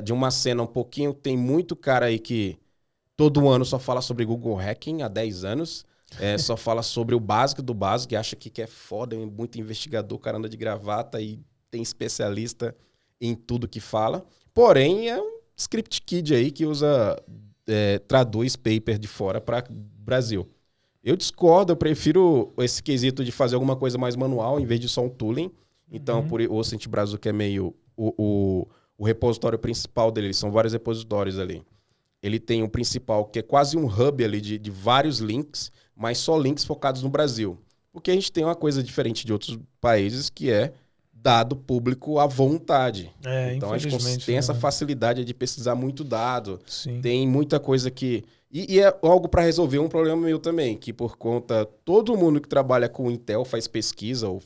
de, 0.00 0.12
uma 0.12 0.30
cena 0.30 0.62
um 0.62 0.66
pouquinho. 0.66 1.12
Tem 1.12 1.36
muito 1.36 1.74
cara 1.74 2.06
aí 2.06 2.20
que 2.20 2.56
todo 3.16 3.48
ano 3.48 3.64
só 3.64 3.80
fala 3.80 4.00
sobre 4.00 4.24
Google 4.24 4.56
Hacking 4.56 5.02
há 5.02 5.08
10 5.08 5.42
anos. 5.42 5.84
É, 6.20 6.38
só 6.38 6.56
fala 6.56 6.84
sobre 6.84 7.16
o 7.16 7.20
básico 7.20 7.62
do 7.62 7.74
básico 7.74 8.14
e 8.14 8.16
acha 8.16 8.36
que, 8.36 8.62
é 8.62 8.66
foda, 8.68 9.16
é 9.16 9.18
muito 9.18 9.58
investigador, 9.58 10.20
cara 10.20 10.38
de 10.48 10.56
gravata 10.56 11.20
e 11.20 11.40
tem 11.68 11.82
especialista 11.82 12.72
em 13.20 13.34
tudo 13.34 13.66
que 13.66 13.80
fala. 13.80 14.24
Porém, 14.54 15.10
é 15.10 15.20
um 15.20 15.40
script 15.56 16.00
kid 16.02 16.32
aí 16.32 16.52
que 16.52 16.64
usa, 16.64 17.20
é, 17.66 17.98
traduz 17.98 18.54
paper 18.54 19.00
de 19.00 19.08
fora 19.08 19.40
para 19.40 19.64
Brasil. 19.68 20.48
Eu 21.02 21.16
discordo, 21.16 21.72
eu 21.72 21.76
prefiro 21.76 22.52
esse 22.58 22.80
quesito 22.80 23.24
de 23.24 23.32
fazer 23.32 23.56
alguma 23.56 23.74
coisa 23.74 23.98
mais 23.98 24.14
manual 24.14 24.60
em 24.60 24.64
vez 24.64 24.78
de 24.78 24.88
só 24.88 25.04
um 25.04 25.08
tooling. 25.08 25.50
Então, 25.90 26.20
uhum. 26.20 26.28
por 26.28 26.40
o 26.40 26.54
Ocent 26.54 26.86
Brasil, 26.88 27.18
que 27.18 27.28
é 27.28 27.32
meio 27.32 27.74
o, 27.96 28.14
o, 28.16 28.68
o, 28.98 29.04
repositório 29.04 29.58
principal 29.58 30.10
dele, 30.10 30.32
são 30.34 30.50
vários 30.50 30.72
repositórios 30.72 31.38
ali. 31.38 31.62
Ele 32.22 32.38
tem 32.38 32.62
o 32.62 32.68
principal, 32.68 33.24
que 33.24 33.38
é 33.38 33.42
quase 33.42 33.76
um 33.76 33.86
hub 33.86 34.24
ali 34.24 34.40
de, 34.40 34.58
de 34.58 34.70
vários 34.70 35.18
links, 35.18 35.72
mas 35.96 36.18
só 36.18 36.38
links 36.38 36.64
focados 36.64 37.02
no 37.02 37.08
Brasil. 37.08 37.58
Porque 37.92 38.10
a 38.10 38.14
gente 38.14 38.30
tem 38.30 38.44
uma 38.44 38.54
coisa 38.54 38.82
diferente 38.82 39.24
de 39.24 39.32
outros 39.32 39.58
países, 39.80 40.28
que 40.28 40.50
é 40.50 40.72
dado 41.12 41.56
público 41.56 42.18
à 42.18 42.26
vontade. 42.26 43.12
É, 43.24 43.54
então 43.54 43.72
a 43.72 43.78
gente 43.78 44.24
tem 44.24 44.34
né? 44.34 44.38
essa 44.38 44.54
facilidade 44.54 45.24
de 45.24 45.34
pesquisar 45.34 45.74
muito 45.74 46.04
dado. 46.04 46.60
Sim. 46.66 47.00
Tem 47.00 47.26
muita 47.26 47.58
coisa 47.58 47.90
que. 47.90 48.24
E, 48.50 48.76
e 48.76 48.80
é 48.80 48.96
algo 49.02 49.28
para 49.28 49.42
resolver 49.42 49.78
um 49.78 49.88
problema 49.88 50.20
meu 50.22 50.38
também, 50.38 50.76
que 50.76 50.92
por 50.92 51.16
conta. 51.16 51.66
Todo 51.84 52.16
mundo 52.16 52.40
que 52.40 52.48
trabalha 52.48 52.88
com 52.88 53.10
Intel 53.10 53.44
faz 53.44 53.66
pesquisa 53.66 54.28
ou, 54.28 54.42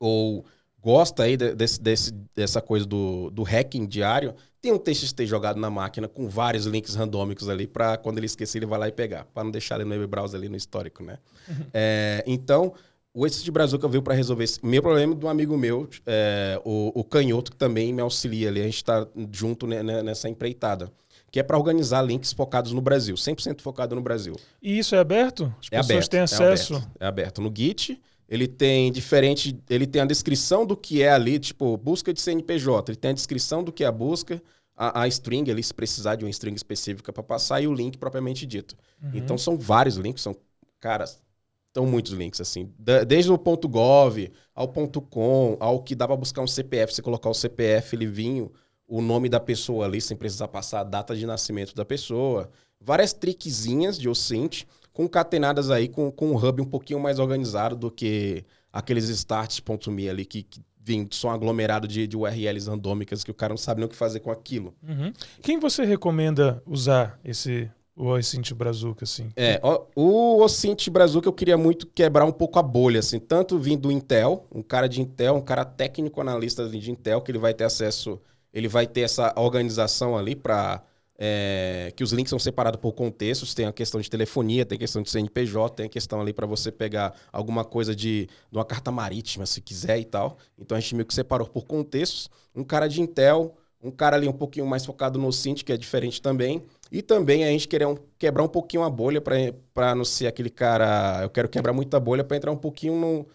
ou 0.00 0.44
gosta 0.82 1.22
aí 1.24 1.36
desse, 1.36 1.80
desse, 1.80 2.12
dessa 2.34 2.60
coisa 2.60 2.86
do, 2.86 3.30
do 3.30 3.42
hacking 3.42 3.86
diário, 3.86 4.34
tem 4.60 4.72
um 4.72 4.78
TXT 4.78 5.24
jogado 5.26 5.60
na 5.60 5.70
máquina 5.70 6.08
com 6.08 6.28
vários 6.28 6.66
links 6.66 6.94
randômicos 6.94 7.48
ali 7.48 7.66
para 7.66 7.96
quando 7.96 8.18
ele 8.18 8.26
esquecer 8.26 8.58
ele 8.58 8.66
vai 8.66 8.78
lá 8.78 8.88
e 8.88 8.92
pegar, 8.92 9.26
para 9.26 9.44
não 9.44 9.50
deixar 9.50 9.76
ele 9.76 9.84
no 9.84 9.90
web 9.90 10.06
browser 10.06 10.38
ali 10.38 10.48
no 10.48 10.56
histórico, 10.56 11.02
né? 11.02 11.18
Uhum. 11.48 11.66
É, 11.72 12.24
então, 12.26 12.74
o 13.12 13.26
Esse 13.26 13.42
de 13.42 13.50
Brazuca 13.50 13.88
veio 13.88 14.02
para 14.02 14.14
resolver 14.14 14.44
esse 14.44 14.64
meu 14.64 14.80
problema 14.80 15.14
do 15.14 15.28
amigo 15.28 15.56
meu, 15.56 15.88
é, 16.06 16.60
o, 16.64 16.92
o, 16.94 17.02
Canhoto, 17.02 17.50
que 17.50 17.56
também 17.56 17.92
me 17.92 18.00
auxilia 18.00 18.48
ali. 18.48 18.60
A 18.60 18.64
gente 18.64 18.76
está 18.76 19.06
junto 19.32 19.66
nessa 19.66 20.28
empreitada. 20.28 20.92
Que 21.32 21.38
é 21.38 21.42
para 21.44 21.56
organizar 21.56 22.02
links 22.02 22.32
focados 22.32 22.72
no 22.72 22.80
Brasil, 22.80 23.14
100% 23.14 23.60
focado 23.60 23.94
no 23.94 24.00
Brasil. 24.00 24.34
E 24.60 24.78
isso 24.78 24.96
é 24.96 24.98
aberto? 24.98 25.44
As 25.60 25.68
é 25.70 25.76
pessoas 25.76 25.90
aberto, 25.90 26.10
têm 26.10 26.20
acesso? 26.20 26.74
É 26.74 26.76
aberto, 26.76 26.96
é 27.00 27.06
aberto. 27.06 27.40
No 27.40 27.52
Git, 27.56 28.00
ele 28.30 28.46
tem 28.46 28.92
diferente, 28.92 29.58
ele 29.68 29.88
tem 29.88 30.02
a 30.02 30.06
descrição 30.06 30.64
do 30.64 30.76
que 30.76 31.02
é 31.02 31.10
ali, 31.10 31.36
tipo, 31.40 31.76
busca 31.76 32.14
de 32.14 32.20
CNPJ. 32.20 32.92
Ele 32.92 32.96
tem 32.96 33.10
a 33.10 33.14
descrição 33.14 33.64
do 33.64 33.72
que 33.72 33.82
é 33.82 33.88
a 33.88 33.92
busca, 33.92 34.40
a, 34.76 35.02
a 35.02 35.08
string 35.08 35.50
ali, 35.50 35.60
se 35.60 35.74
precisar 35.74 36.14
de 36.14 36.24
uma 36.24 36.30
string 36.30 36.54
específica 36.54 37.12
para 37.12 37.24
passar, 37.24 37.60
e 37.60 37.66
o 37.66 37.74
link 37.74 37.98
propriamente 37.98 38.46
dito. 38.46 38.76
Uhum. 39.02 39.10
Então 39.14 39.36
são 39.36 39.58
vários 39.58 39.96
links, 39.96 40.22
são, 40.22 40.36
caras, 40.78 41.20
estão 41.66 41.84
muitos 41.84 42.12
links, 42.12 42.40
assim. 42.40 42.72
Desde 42.78 43.32
o 43.32 43.36
ponto 43.36 43.68
.gov 43.68 44.30
ao 44.54 44.68
ponto 44.68 45.02
.com, 45.02 45.56
ao 45.58 45.82
que 45.82 45.96
dá 45.96 46.06
para 46.06 46.16
buscar 46.16 46.40
um 46.40 46.46
CPF. 46.46 46.94
Você 46.94 47.02
colocar 47.02 47.30
o 47.30 47.34
CPF, 47.34 47.96
ele 47.96 48.06
vinha 48.06 48.48
o 48.86 49.00
nome 49.02 49.28
da 49.28 49.40
pessoa 49.40 49.86
ali, 49.86 50.00
sem 50.00 50.16
precisar 50.16 50.46
passar 50.46 50.80
a 50.80 50.84
data 50.84 51.16
de 51.16 51.26
nascimento 51.26 51.74
da 51.74 51.84
pessoa. 51.84 52.48
Várias 52.80 53.12
triquezinhas 53.12 53.98
de 53.98 54.08
OSINT, 54.08 54.66
concatenadas 55.00 55.70
aí 55.70 55.88
com, 55.88 56.10
com 56.10 56.32
um 56.32 56.36
hub 56.36 56.60
um 56.60 56.66
pouquinho 56.66 57.00
mais 57.00 57.18
organizado 57.18 57.74
do 57.74 57.90
que 57.90 58.44
aqueles 58.70 59.08
starts.me 59.08 60.10
ali 60.10 60.26
que, 60.26 60.42
que 60.42 60.60
vem 60.78 61.08
só 61.10 61.28
um 61.28 61.30
aglomerado 61.30 61.88
de, 61.88 62.06
de 62.06 62.16
URLs 62.16 62.68
randômicas 62.68 63.24
que 63.24 63.30
o 63.30 63.34
cara 63.34 63.54
não 63.54 63.56
sabe 63.56 63.80
nem 63.80 63.86
o 63.86 63.88
que 63.88 63.96
fazer 63.96 64.20
com 64.20 64.30
aquilo. 64.30 64.74
Uhum. 64.86 65.10
Quem 65.40 65.58
você 65.58 65.86
recomenda 65.86 66.62
usar 66.66 67.18
esse 67.24 67.70
o 67.96 68.08
Ocinte 68.08 68.54
Brazuca, 68.54 69.04
assim. 69.04 69.30
É, 69.36 69.58
o, 69.62 70.38
o 70.38 70.44
Ocinte 70.44 70.90
Brazuca 70.90 71.28
eu 71.28 71.32
queria 71.32 71.56
muito 71.56 71.86
quebrar 71.86 72.24
um 72.26 72.32
pouco 72.32 72.58
a 72.58 72.62
bolha, 72.62 73.00
assim, 73.00 73.18
tanto 73.18 73.58
vindo 73.58 73.82
do 73.82 73.92
Intel, 73.92 74.46
um 74.54 74.62
cara 74.62 74.86
de 74.86 75.00
Intel, 75.00 75.34
um 75.34 75.40
cara 75.40 75.64
técnico 75.64 76.20
analista 76.20 76.68
de 76.68 76.90
Intel, 76.90 77.22
que 77.22 77.30
ele 77.30 77.38
vai 77.38 77.54
ter 77.54 77.64
acesso, 77.64 78.20
ele 78.52 78.68
vai 78.68 78.86
ter 78.86 79.02
essa 79.02 79.32
organização 79.36 80.16
ali 80.16 80.34
para 80.36 80.82
é, 81.22 81.92
que 81.94 82.02
os 82.02 82.12
links 82.12 82.30
são 82.30 82.38
separados 82.38 82.80
por 82.80 82.92
contextos, 82.92 83.52
tem 83.52 83.66
a 83.66 83.72
questão 83.72 84.00
de 84.00 84.08
telefonia, 84.08 84.64
tem 84.64 84.76
a 84.76 84.78
questão 84.78 85.02
de 85.02 85.10
CNPJ, 85.10 85.76
tem 85.76 85.84
a 85.84 85.88
questão 85.88 86.18
ali 86.18 86.32
para 86.32 86.46
você 86.46 86.72
pegar 86.72 87.14
alguma 87.30 87.62
coisa 87.62 87.94
de, 87.94 88.26
de 88.50 88.58
uma 88.58 88.64
carta 88.64 88.90
marítima, 88.90 89.44
se 89.44 89.60
quiser 89.60 89.98
e 89.98 90.04
tal. 90.06 90.38
Então 90.58 90.74
a 90.74 90.80
gente 90.80 90.94
meio 90.94 91.04
que 91.04 91.12
separou 91.12 91.46
por 91.46 91.66
contextos. 91.66 92.30
Um 92.54 92.64
cara 92.64 92.88
de 92.88 93.02
Intel, 93.02 93.54
um 93.82 93.90
cara 93.90 94.16
ali 94.16 94.26
um 94.26 94.32
pouquinho 94.32 94.66
mais 94.66 94.86
focado 94.86 95.18
no 95.18 95.30
Cint, 95.30 95.62
que 95.62 95.70
é 95.70 95.76
diferente 95.76 96.22
também. 96.22 96.62
E 96.90 97.02
também 97.02 97.44
a 97.44 97.48
gente 97.48 97.68
querer 97.68 97.86
um, 97.86 97.96
quebrar 98.18 98.42
um 98.42 98.48
pouquinho 98.48 98.82
a 98.82 98.88
bolha 98.88 99.20
para 99.20 99.94
não 99.94 100.06
ser 100.06 100.26
aquele 100.26 100.48
cara. 100.48 101.20
Eu 101.22 101.28
quero 101.28 101.50
quebrar 101.50 101.74
muita 101.74 102.00
bolha 102.00 102.24
para 102.24 102.38
entrar 102.38 102.50
um 102.50 102.56
pouquinho 102.56 102.96
no, 102.98 103.26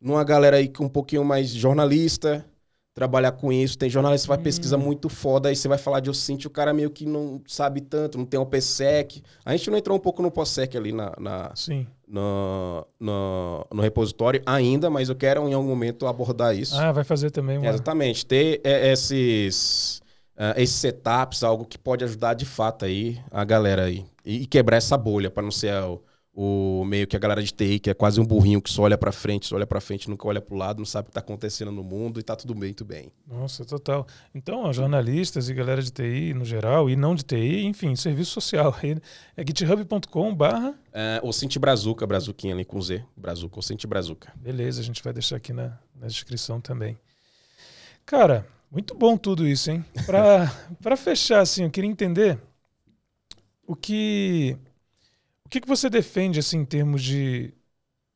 numa 0.00 0.24
galera 0.24 0.56
aí 0.56 0.66
com 0.66 0.86
um 0.86 0.88
pouquinho 0.88 1.22
mais 1.22 1.50
jornalista, 1.50 2.42
trabalhar 2.94 3.32
com 3.32 3.52
isso. 3.52 3.76
Tem 3.76 3.90
jornalista 3.90 4.26
que 4.26 4.28
vai 4.28 4.38
hum. 4.38 4.42
pesquisa 4.42 4.78
muito 4.78 5.08
foda, 5.08 5.48
aí 5.48 5.56
você 5.56 5.66
vai 5.66 5.76
falar 5.76 6.00
de 6.00 6.08
Ocint, 6.08 6.44
o 6.46 6.50
cara 6.50 6.72
meio 6.72 6.88
que 6.88 7.04
não 7.04 7.42
sabe 7.46 7.80
tanto, 7.80 8.16
não 8.16 8.24
tem 8.24 8.38
o 8.38 8.46
PSEC. 8.46 9.22
A 9.44 9.54
gente 9.56 9.68
não 9.68 9.76
entrou 9.76 9.96
um 9.96 10.00
pouco 10.00 10.22
no 10.22 10.30
POSEC 10.30 10.76
ali 10.76 10.92
na, 10.92 11.12
na, 11.18 11.50
Sim. 11.54 11.86
No, 12.06 12.86
no, 13.00 13.66
no, 13.72 13.82
repositório 13.82 14.40
ainda, 14.46 14.88
mas 14.88 15.08
eu 15.08 15.16
quero 15.16 15.48
em 15.48 15.52
algum 15.52 15.68
momento 15.68 16.06
abordar 16.06 16.56
isso. 16.56 16.76
Ah, 16.76 16.92
vai 16.92 17.02
fazer 17.02 17.30
também 17.30 17.58
uma... 17.58 17.66
Exatamente. 17.66 18.24
Ter 18.24 18.60
é, 18.62 18.92
esses, 18.92 20.00
uh, 20.36 20.54
esses 20.56 20.76
setups, 20.76 21.42
algo 21.42 21.64
que 21.64 21.76
pode 21.76 22.04
ajudar 22.04 22.34
de 22.34 22.44
fato 22.44 22.84
aí 22.84 23.18
a 23.30 23.42
galera 23.42 23.84
aí. 23.84 24.04
E, 24.24 24.42
e 24.42 24.46
quebrar 24.46 24.76
essa 24.76 24.96
bolha, 24.96 25.30
para 25.30 25.42
não 25.42 25.50
ser 25.50 25.74
o, 25.82 26.00
o, 26.34 26.84
meio 26.84 27.06
que 27.06 27.14
a 27.14 27.18
galera 27.18 27.42
de 27.42 27.52
TI, 27.52 27.78
que 27.78 27.88
é 27.88 27.94
quase 27.94 28.20
um 28.20 28.24
burrinho 28.24 28.60
que 28.60 28.70
só 28.70 28.82
olha 28.82 28.98
para 28.98 29.12
frente, 29.12 29.46
só 29.46 29.54
olha 29.54 29.66
para 29.66 29.80
frente, 29.80 30.10
nunca 30.10 30.26
olha 30.26 30.40
para 30.40 30.54
o 30.54 30.58
lado, 30.58 30.78
não 30.78 30.84
sabe 30.84 31.02
o 31.02 31.06
que 31.06 31.10
está 31.10 31.20
acontecendo 31.20 31.70
no 31.70 31.84
mundo 31.84 32.18
e 32.18 32.22
tá 32.22 32.34
tudo 32.34 32.54
bem, 32.54 32.74
tudo 32.74 32.88
bem. 32.88 33.12
Nossa, 33.26 33.64
total. 33.64 34.06
Então, 34.34 34.64
ó, 34.64 34.72
jornalistas 34.72 35.48
e 35.48 35.54
galera 35.54 35.80
de 35.80 35.92
TI 35.92 36.34
no 36.34 36.44
geral, 36.44 36.90
e 36.90 36.96
não 36.96 37.14
de 37.14 37.22
TI, 37.22 37.64
enfim, 37.64 37.94
serviço 37.94 38.32
social 38.32 38.76
aí, 38.82 38.96
é 39.36 39.44
github.com 39.46 40.34
barra... 40.34 40.74
É, 40.92 41.20
o 41.22 41.32
Cinti 41.32 41.58
Brazuca, 41.58 42.06
Brazuquinha 42.06 42.54
ali 42.54 42.64
com 42.64 42.80
Z, 42.80 43.04
Brazuca, 43.16 43.58
o 43.58 43.62
Cinti 43.62 43.86
Brazuca. 43.86 44.32
Beleza, 44.34 44.80
a 44.80 44.84
gente 44.84 45.02
vai 45.02 45.12
deixar 45.12 45.36
aqui 45.36 45.52
na, 45.52 45.78
na 45.94 46.06
descrição 46.06 46.60
também. 46.60 46.98
Cara, 48.04 48.46
Muito 48.74 48.92
bom 48.92 49.16
tudo 49.16 49.46
isso, 49.46 49.70
hein? 49.70 49.84
Para 50.04 50.96
fechar, 50.98 51.38
assim, 51.38 51.62
eu 51.62 51.70
queria 51.70 51.88
entender 51.88 52.40
o 53.64 53.76
que 53.76 54.58
que, 55.54 55.60
que 55.60 55.68
você 55.68 55.88
defende 55.88 56.40
assim 56.40 56.58
em 56.58 56.64
termos 56.64 57.00
de, 57.00 57.54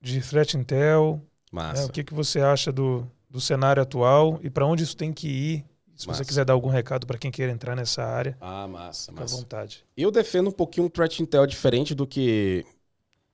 de 0.01 0.21
threat 0.21 0.57
intel? 0.57 1.23
Né? 1.53 1.85
O 1.85 1.89
que, 1.89 2.03
que 2.03 2.13
você 2.13 2.41
acha 2.41 2.73
do, 2.73 3.09
do 3.31 3.41
cenário 3.41 3.81
atual 3.81 4.41
e 4.43 4.51
para 4.51 4.67
onde 4.67 4.83
isso 4.83 4.97
tem 4.97 5.13
que 5.13 5.29
ir? 5.29 5.65
Se 5.95 6.07
massa. 6.07 6.19
você 6.19 6.29
quiser 6.29 6.45
dar 6.45 6.53
algum 6.53 6.69
recado 6.69 7.07
para 7.07 7.17
quem 7.17 7.31
queira 7.31 7.51
entrar 7.51 7.75
nessa 7.75 8.05
área, 8.05 8.37
ah, 8.41 8.69
massa, 8.69 9.11
fica 9.11 9.21
massa. 9.21 9.35
à 9.35 9.39
vontade. 9.39 9.85
Eu 9.97 10.11
defendo 10.11 10.49
um 10.49 10.53
pouquinho 10.53 10.87
um 10.87 10.89
threat 10.89 11.21
intel 11.21 11.47
diferente 11.47 11.95
do 11.95 12.07
que 12.07 12.65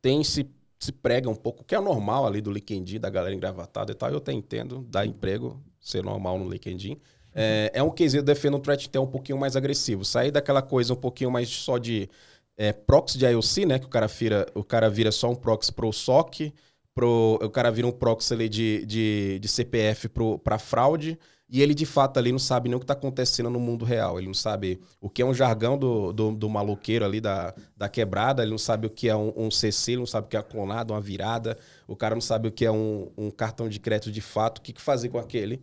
tem 0.01 0.23
se, 0.25 0.51
se 0.79 0.93
prega 0.93 1.29
um 1.29 1.35
pouco, 1.35 1.65
que 1.65 1.75
é 1.75 1.81
normal 1.81 2.27
ali 2.27 2.41
do 2.41 2.51
LinkedIn, 2.51 3.01
da 3.01 3.11
galera 3.11 3.35
engravatada 3.35 3.93
e 3.93 3.95
tal. 3.95 4.11
Eu 4.11 4.19
até 4.19 4.33
entendo, 4.33 4.83
dar 4.89 5.07
emprego, 5.07 5.63
ser 5.81 6.03
normal 6.03 6.39
no 6.39 6.49
LinkedIn. 6.49 6.99
É, 7.35 7.71
é 7.75 7.83
um 7.83 7.91
quesito, 7.91 8.21
eu 8.21 8.25
defendo 8.25 8.57
um 8.57 8.61
threat 8.61 8.87
intel 8.87 9.03
um 9.03 9.11
pouquinho 9.11 9.37
mais 9.39 9.57
agressivo. 9.57 10.05
Sair 10.05 10.31
daquela 10.31 10.63
coisa 10.63 10.93
um 10.95 10.97
pouquinho 10.97 11.31
mais 11.31 11.49
só 11.49 11.77
de 11.77 12.09
é, 12.57 12.73
proxy 12.73 13.19
de 13.19 13.27
IOC, 13.27 13.67
né? 13.67 13.79
Que 13.79 13.87
o 13.87 13.89
cara 13.89 14.07
vira, 14.07 14.47
o 14.55 14.65
cara 14.65 14.89
vira 14.89 15.11
só 15.11 15.31
um 15.31 15.35
proxy 15.35 15.73
pro 15.73 15.93
SOC, 15.93 16.53
pro, 16.95 17.39
o 17.43 17.51
cara 17.51 17.71
vira 17.71 17.87
um 17.87 17.93
proxy 17.93 18.33
ali 18.33 18.49
de, 18.49 18.87
de, 18.87 19.39
de 19.41 19.49
CPF 19.49 20.09
para 20.43 20.59
fraude, 20.59 21.19
e 21.49 21.61
ele 21.61 21.75
de 21.75 21.85
fato 21.85 22.19
ali 22.19 22.33
não 22.33 22.39
sabe 22.39 22.69
nem 22.69 22.77
o 22.77 22.79
que 22.79 22.85
está 22.85 22.95
acontecendo 22.95 23.51
no 23.51 23.61
mundo 23.61 23.85
real. 23.85 24.19
Ele 24.19 24.29
não 24.29 24.35
sabe 24.35 24.81
o 25.01 25.11
que 25.11 25.21
é 25.21 25.27
um 25.27 25.35
jargão 25.35 25.77
do, 25.77 26.13
do, 26.13 26.33
do 26.33 26.49
maluqueiro 26.49 27.05
ali 27.05 27.21
da, 27.21 27.55
da 27.77 27.89
quebrada, 27.89 28.43
ele 28.43 28.51
não 28.51 28.59
sabe 28.59 28.87
o 28.87 28.91
que 28.91 29.09
é 29.09 29.17
um, 29.17 29.33
um 29.37 29.51
CC, 29.51 29.93
ele 29.93 30.01
não 30.01 30.07
sabe 30.07 30.27
o 30.27 30.31
que 30.31 30.37
é 30.37 30.43
clonado, 30.43 30.95
uma 30.95 31.01
virada, 31.01 31.59
o 31.87 31.97
cara 31.97 32.15
não 32.15 32.23
sabe 32.23 32.49
o 32.49 32.53
que 32.53 32.65
é 32.65 32.71
um, 32.71 33.11
um 33.17 33.31
cartão 33.31 33.69
de 33.69 33.79
crédito 33.79 34.11
de 34.11 34.21
fato, 34.21 34.59
o 34.59 34.63
que, 34.63 34.73
que 34.73 34.81
fazer 34.81 35.09
com 35.09 35.19
aquele. 35.19 35.63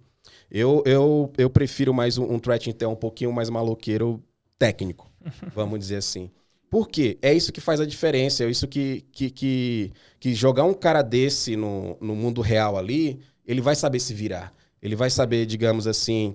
Eu, 0.49 0.84
eu, 0.86 1.32
eu 1.38 1.49
prefiro 1.49 1.93
mais 1.93 2.17
um, 2.17 2.32
um 2.32 2.38
threat 2.38 2.69
intel 2.69 2.91
um 2.91 2.95
pouquinho 2.95 3.32
mais 3.32 3.49
maloqueiro 3.49 4.21
técnico, 4.60 5.10
vamos 5.56 5.80
dizer 5.80 5.95
assim. 5.95 6.30
Por 6.71 6.88
quê? 6.88 7.19
É 7.21 7.34
isso 7.34 7.51
que 7.51 7.60
faz 7.60 7.81
a 7.81 7.86
diferença, 7.86 8.45
é 8.45 8.49
isso 8.49 8.65
que, 8.65 9.01
que, 9.12 9.29
que, 9.29 9.91
que 10.17 10.34
jogar 10.34 10.63
um 10.63 10.73
cara 10.73 11.01
desse 11.01 11.57
no, 11.57 11.97
no 11.99 12.15
mundo 12.15 12.39
real 12.39 12.77
ali, 12.77 13.19
ele 13.45 13.60
vai 13.60 13.75
saber 13.75 13.99
se 13.99 14.13
virar. 14.13 14.53
Ele 14.81 14.95
vai 14.95 15.10
saber, 15.10 15.45
digamos 15.45 15.86
assim, 15.86 16.34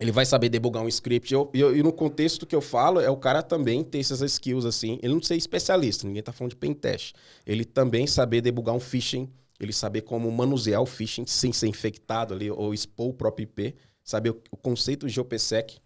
ele 0.00 0.10
vai 0.10 0.26
saber 0.26 0.48
debugar 0.48 0.82
um 0.82 0.88
script. 0.88 1.32
Eu, 1.32 1.48
eu, 1.54 1.76
e 1.76 1.80
no 1.80 1.92
contexto 1.92 2.44
que 2.44 2.56
eu 2.56 2.60
falo, 2.60 2.98
é 3.00 3.08
o 3.08 3.16
cara 3.16 3.40
também 3.40 3.84
ter 3.84 4.00
essas 4.00 4.20
skills 4.20 4.66
assim. 4.66 4.98
Ele 5.00 5.14
não 5.14 5.22
ser 5.22 5.36
especialista, 5.36 6.08
ninguém 6.08 6.24
tá 6.24 6.32
falando 6.32 6.50
de 6.50 6.56
pentest. 6.56 7.14
Ele 7.46 7.64
também 7.64 8.04
saber 8.04 8.40
debugar 8.40 8.74
um 8.74 8.80
phishing, 8.80 9.30
ele 9.60 9.72
saber 9.72 10.02
como 10.02 10.28
manusear 10.28 10.82
o 10.82 10.86
phishing 10.86 11.24
sem 11.24 11.52
ser 11.52 11.68
infectado 11.68 12.34
ali, 12.34 12.50
ou 12.50 12.74
expor 12.74 13.10
o 13.10 13.14
próprio 13.14 13.44
IP, 13.44 13.76
saber 14.02 14.30
o, 14.30 14.42
o 14.50 14.56
conceito 14.56 15.06
de 15.06 15.20
OPSEC. 15.20 15.78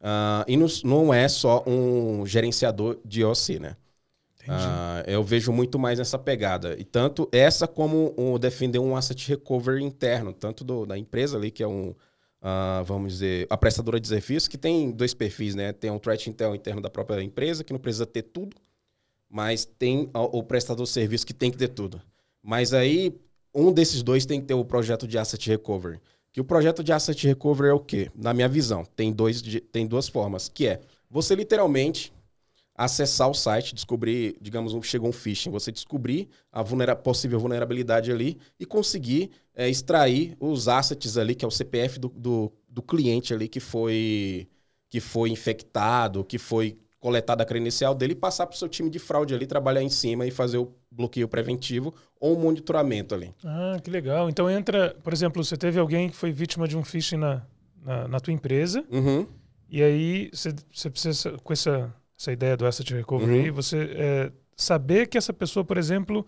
Uh, 0.00 0.44
e 0.46 0.56
não, 0.56 0.66
não 0.84 1.14
é 1.14 1.28
só 1.28 1.64
um 1.66 2.24
gerenciador 2.24 2.98
de 3.04 3.24
OC, 3.24 3.58
né? 3.58 3.76
Uh, 4.48 5.04
eu 5.06 5.22
vejo 5.22 5.52
muito 5.52 5.78
mais 5.78 6.00
essa 6.00 6.18
pegada. 6.18 6.74
E 6.78 6.84
tanto 6.84 7.28
essa 7.30 7.68
como 7.68 8.38
defender 8.38 8.78
um 8.78 8.96
asset 8.96 9.28
recovery 9.28 9.84
interno, 9.84 10.32
tanto 10.32 10.64
do, 10.64 10.86
da 10.86 10.96
empresa 10.96 11.36
ali, 11.36 11.50
que 11.50 11.62
é 11.62 11.68
um, 11.68 11.90
uh, 11.90 12.84
vamos 12.84 13.12
dizer, 13.14 13.46
a 13.50 13.56
prestadora 13.58 14.00
de 14.00 14.08
serviços, 14.08 14.48
que 14.48 14.56
tem 14.56 14.90
dois 14.90 15.12
perfis, 15.12 15.54
né? 15.54 15.72
Tem 15.72 15.90
um 15.90 15.98
threat 15.98 16.30
intel 16.30 16.54
interno 16.54 16.80
da 16.80 16.88
própria 16.88 17.22
empresa, 17.22 17.62
que 17.62 17.72
não 17.72 17.80
precisa 17.80 18.06
ter 18.06 18.22
tudo, 18.22 18.56
mas 19.28 19.66
tem 19.66 20.08
o, 20.14 20.38
o 20.38 20.42
prestador 20.42 20.86
de 20.86 20.92
serviço 20.92 21.26
que 21.26 21.34
tem 21.34 21.50
que 21.50 21.58
ter 21.58 21.68
tudo. 21.68 22.00
Mas 22.42 22.72
aí, 22.72 23.14
um 23.54 23.70
desses 23.70 24.02
dois 24.02 24.24
tem 24.24 24.40
que 24.40 24.46
ter 24.46 24.54
o 24.54 24.64
projeto 24.64 25.06
de 25.06 25.18
asset 25.18 25.50
recovery. 25.50 26.00
Que 26.32 26.40
o 26.40 26.44
projeto 26.44 26.84
de 26.84 26.92
asset 26.92 27.26
recovery 27.26 27.70
é 27.70 27.72
o 27.72 27.80
quê? 27.80 28.10
Na 28.14 28.34
minha 28.34 28.48
visão, 28.48 28.84
tem, 28.84 29.12
dois, 29.12 29.42
tem 29.72 29.86
duas 29.86 30.08
formas, 30.08 30.48
que 30.48 30.66
é 30.66 30.80
você 31.10 31.34
literalmente 31.34 32.12
acessar 32.78 33.28
o 33.28 33.34
site, 33.34 33.74
descobrir, 33.74 34.36
digamos, 34.40 34.72
um, 34.72 34.80
chegou 34.80 35.08
um 35.08 35.12
phishing, 35.12 35.50
você 35.50 35.72
descobrir 35.72 36.28
a 36.52 36.62
vulnera 36.62 36.94
possível 36.94 37.40
vulnerabilidade 37.40 38.12
ali 38.12 38.38
e 38.58 38.64
conseguir 38.64 39.32
é, 39.52 39.68
extrair 39.68 40.36
os 40.38 40.68
assets 40.68 41.16
ali, 41.16 41.34
que 41.34 41.44
é 41.44 41.48
o 41.48 41.50
CPF 41.50 41.98
do, 41.98 42.08
do, 42.08 42.52
do 42.68 42.80
cliente 42.80 43.34
ali 43.34 43.48
que 43.48 43.58
foi, 43.58 44.46
que 44.88 45.00
foi 45.00 45.30
infectado, 45.30 46.22
que 46.22 46.38
foi 46.38 46.78
coletada 47.00 47.42
a 47.42 47.46
credencial 47.46 47.94
dele 47.94 48.12
e 48.12 48.16
passar 48.16 48.46
para 48.46 48.54
o 48.54 48.58
seu 48.58 48.68
time 48.68 48.90
de 48.90 48.98
fraude 48.98 49.34
ali, 49.34 49.46
trabalhar 49.46 49.82
em 49.82 49.88
cima 49.88 50.26
e 50.26 50.30
fazer 50.30 50.58
o 50.58 50.72
bloqueio 50.90 51.28
preventivo 51.28 51.94
ou 52.20 52.36
um 52.36 52.40
monitoramento 52.40 53.14
ali. 53.14 53.32
Ah, 53.44 53.78
que 53.82 53.90
legal. 53.90 54.28
Então 54.28 54.50
entra, 54.50 54.96
por 55.02 55.12
exemplo, 55.12 55.42
você 55.42 55.56
teve 55.56 55.78
alguém 55.78 56.10
que 56.10 56.16
foi 56.16 56.32
vítima 56.32 56.66
de 56.66 56.76
um 56.76 56.84
phishing 56.84 57.18
na, 57.18 57.42
na, 57.84 58.08
na 58.08 58.20
tua 58.20 58.32
empresa 58.32 58.84
uhum. 58.90 59.26
e 59.70 59.82
aí 59.82 60.30
você, 60.32 60.54
você 60.72 60.90
precisa, 60.90 61.36
com 61.44 61.52
essa, 61.52 61.94
essa 62.18 62.32
ideia 62.32 62.56
do 62.56 62.66
Asset 62.66 62.92
Recovery, 62.92 63.50
uhum. 63.50 63.54
você 63.54 63.90
é, 63.94 64.32
saber 64.56 65.06
que 65.06 65.16
essa 65.16 65.32
pessoa, 65.32 65.64
por 65.64 65.78
exemplo, 65.78 66.26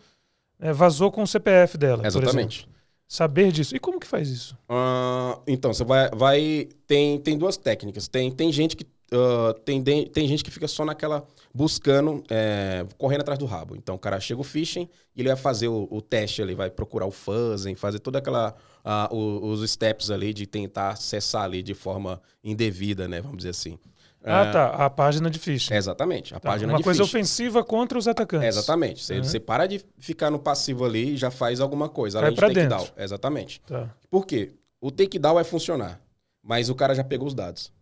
é, 0.60 0.72
vazou 0.72 1.10
com 1.10 1.22
o 1.22 1.26
CPF 1.26 1.76
dela. 1.76 2.06
Exatamente. 2.06 2.68
Saber 3.08 3.50
disso. 3.50 3.74
E 3.74 3.80
como 3.80 3.98
que 3.98 4.06
faz 4.06 4.28
isso? 4.28 4.56
Uh, 4.70 5.42
então, 5.44 5.74
você 5.74 5.82
vai. 5.82 6.08
vai 6.10 6.68
tem, 6.86 7.18
tem 7.18 7.36
duas 7.36 7.56
técnicas. 7.56 8.06
Tem, 8.06 8.30
tem 8.30 8.52
gente 8.52 8.76
que 8.76 8.86
Uh, 9.12 9.52
tem, 9.64 9.82
tem 9.82 10.28
gente 10.28 10.44
que 10.44 10.50
fica 10.52 10.68
só 10.68 10.84
naquela 10.84 11.26
buscando, 11.52 12.22
é, 12.30 12.86
correndo 12.96 13.22
atrás 13.22 13.38
do 13.38 13.44
rabo. 13.44 13.74
Então 13.74 13.96
o 13.96 13.98
cara 13.98 14.20
chega 14.20 14.40
o 14.40 14.44
phishing 14.44 14.88
e 15.16 15.20
ele 15.20 15.28
vai 15.28 15.36
fazer 15.36 15.66
o, 15.66 15.88
o 15.90 16.00
teste 16.00 16.40
ali, 16.40 16.54
vai 16.54 16.70
procurar 16.70 17.06
o 17.06 17.10
fuzzing, 17.10 17.74
fazer 17.74 17.98
toda 17.98 18.18
aquela 18.18 18.54
uh, 18.84 19.14
os 19.14 19.68
steps 19.68 20.10
ali 20.10 20.32
de 20.32 20.46
tentar 20.46 20.90
acessar 20.90 21.42
ali 21.42 21.62
de 21.62 21.74
forma 21.74 22.20
indevida, 22.42 23.08
né? 23.08 23.20
Vamos 23.20 23.38
dizer 23.38 23.50
assim. 23.50 23.78
Ah, 24.22 24.48
uh, 24.48 24.52
tá. 24.52 24.66
A 24.84 24.90
página 24.90 25.30
de 25.30 25.38
phishing. 25.38 25.74
Exatamente. 25.74 26.34
A 26.34 26.38
tá. 26.38 26.50
página 26.50 26.72
Uma 26.72 26.78
de 26.78 26.84
coisa 26.84 27.02
ofensiva 27.02 27.64
contra 27.64 27.98
os 27.98 28.06
atacantes. 28.06 28.46
exatamente. 28.46 29.02
Você, 29.02 29.16
uhum. 29.16 29.24
você, 29.24 29.40
para 29.40 29.66
de 29.66 29.84
ficar 29.98 30.30
no 30.30 30.38
passivo 30.38 30.84
ali 30.84 31.14
e 31.14 31.16
já 31.16 31.30
faz 31.30 31.60
alguma 31.60 31.88
coisa. 31.88 32.20
Vai 32.20 32.28
além 32.28 32.34
de 32.34 32.40
takedown. 32.40 32.86
Exatamente. 32.96 33.60
Tá. 33.66 33.92
Por 34.08 34.26
quê? 34.26 34.52
O 34.80 34.90
takedown 34.90 35.34
vai 35.34 35.44
funcionar, 35.44 36.00
mas 36.42 36.68
o 36.68 36.74
cara 36.74 36.94
já 36.94 37.02
pegou 37.02 37.26
os 37.26 37.34
dados. 37.34 37.72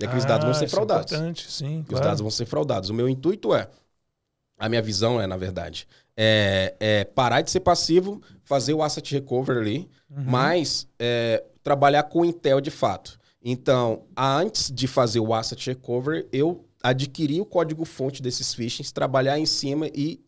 E 0.00 0.04
aqueles 0.04 0.24
ah, 0.24 0.28
dados 0.28 0.44
vão 0.44 0.54
ser 0.54 0.68
fraudados. 0.68 1.12
É 1.12 1.16
importante, 1.16 1.50
sim. 1.50 1.84
Claro. 1.86 1.94
Os 1.94 2.00
dados 2.00 2.20
vão 2.20 2.30
ser 2.30 2.46
fraudados. 2.46 2.90
O 2.90 2.94
meu 2.94 3.08
intuito 3.08 3.54
é, 3.54 3.68
a 4.58 4.68
minha 4.68 4.82
visão 4.82 5.20
é, 5.20 5.26
na 5.26 5.36
verdade, 5.36 5.86
é, 6.16 6.74
é 6.78 7.04
parar 7.04 7.42
de 7.42 7.50
ser 7.50 7.60
passivo, 7.60 8.20
fazer 8.44 8.72
o 8.72 8.82
asset 8.82 9.14
recovery 9.14 9.58
ali, 9.58 9.90
uhum. 10.10 10.24
mas 10.24 10.88
é, 10.98 11.44
trabalhar 11.62 12.04
com 12.04 12.24
Intel 12.24 12.60
de 12.60 12.70
fato. 12.70 13.18
Então, 13.42 14.04
antes 14.16 14.70
de 14.70 14.86
fazer 14.86 15.20
o 15.20 15.34
asset 15.34 15.66
recovery, 15.70 16.26
eu 16.32 16.64
adquiri 16.82 17.40
o 17.40 17.44
código-fonte 17.44 18.22
desses 18.22 18.54
phishings, 18.54 18.92
trabalhar 18.92 19.38
em 19.38 19.46
cima 19.46 19.88
e, 19.94 20.20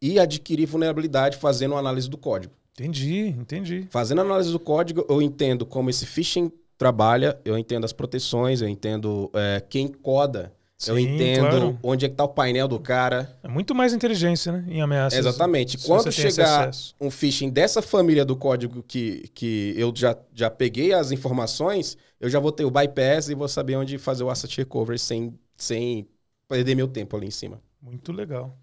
e 0.00 0.18
adquirir 0.18 0.66
vulnerabilidade 0.66 1.36
fazendo 1.36 1.76
análise 1.76 2.08
do 2.08 2.18
código. 2.18 2.54
Entendi, 2.72 3.28
entendi. 3.28 3.86
Fazendo 3.90 4.20
análise 4.20 4.50
do 4.50 4.58
código, 4.58 5.06
eu 5.08 5.22
entendo 5.22 5.64
como 5.64 5.90
esse 5.90 6.04
phishing 6.06 6.50
trabalha, 6.76 7.38
eu 7.44 7.56
entendo 7.56 7.84
as 7.84 7.92
proteções, 7.92 8.60
eu 8.60 8.68
entendo 8.68 9.30
é, 9.34 9.62
quem 9.68 9.88
coda. 9.88 10.52
Sim, 10.76 10.90
eu 10.90 10.98
entendo 10.98 11.48
claro. 11.48 11.78
onde 11.82 12.04
é 12.04 12.08
que 12.08 12.14
tá 12.16 12.24
o 12.24 12.28
painel 12.28 12.66
do 12.66 12.78
cara. 12.80 13.32
É 13.42 13.48
muito 13.48 13.74
mais 13.74 13.92
inteligência, 13.92 14.52
né? 14.52 14.64
Em 14.68 14.82
ameaças. 14.82 15.18
Exatamente. 15.18 15.78
Quando 15.78 16.10
chegar 16.10 16.70
um 17.00 17.10
phishing 17.10 17.48
dessa 17.48 17.80
família 17.80 18.24
do 18.24 18.36
código 18.36 18.82
que, 18.82 19.30
que 19.34 19.72
eu 19.76 19.92
já, 19.94 20.16
já 20.34 20.50
peguei 20.50 20.92
as 20.92 21.12
informações, 21.12 21.96
eu 22.20 22.28
já 22.28 22.40
vou 22.40 22.50
ter 22.50 22.64
o 22.64 22.70
bypass 22.70 23.28
e 23.28 23.34
vou 23.34 23.48
saber 23.48 23.76
onde 23.76 23.98
fazer 23.98 24.24
o 24.24 24.30
asset 24.30 24.56
recovery 24.58 24.98
sem, 24.98 25.38
sem 25.56 26.08
perder 26.48 26.74
meu 26.74 26.88
tempo 26.88 27.16
ali 27.16 27.28
em 27.28 27.30
cima. 27.30 27.62
Muito 27.80 28.12
legal. 28.12 28.58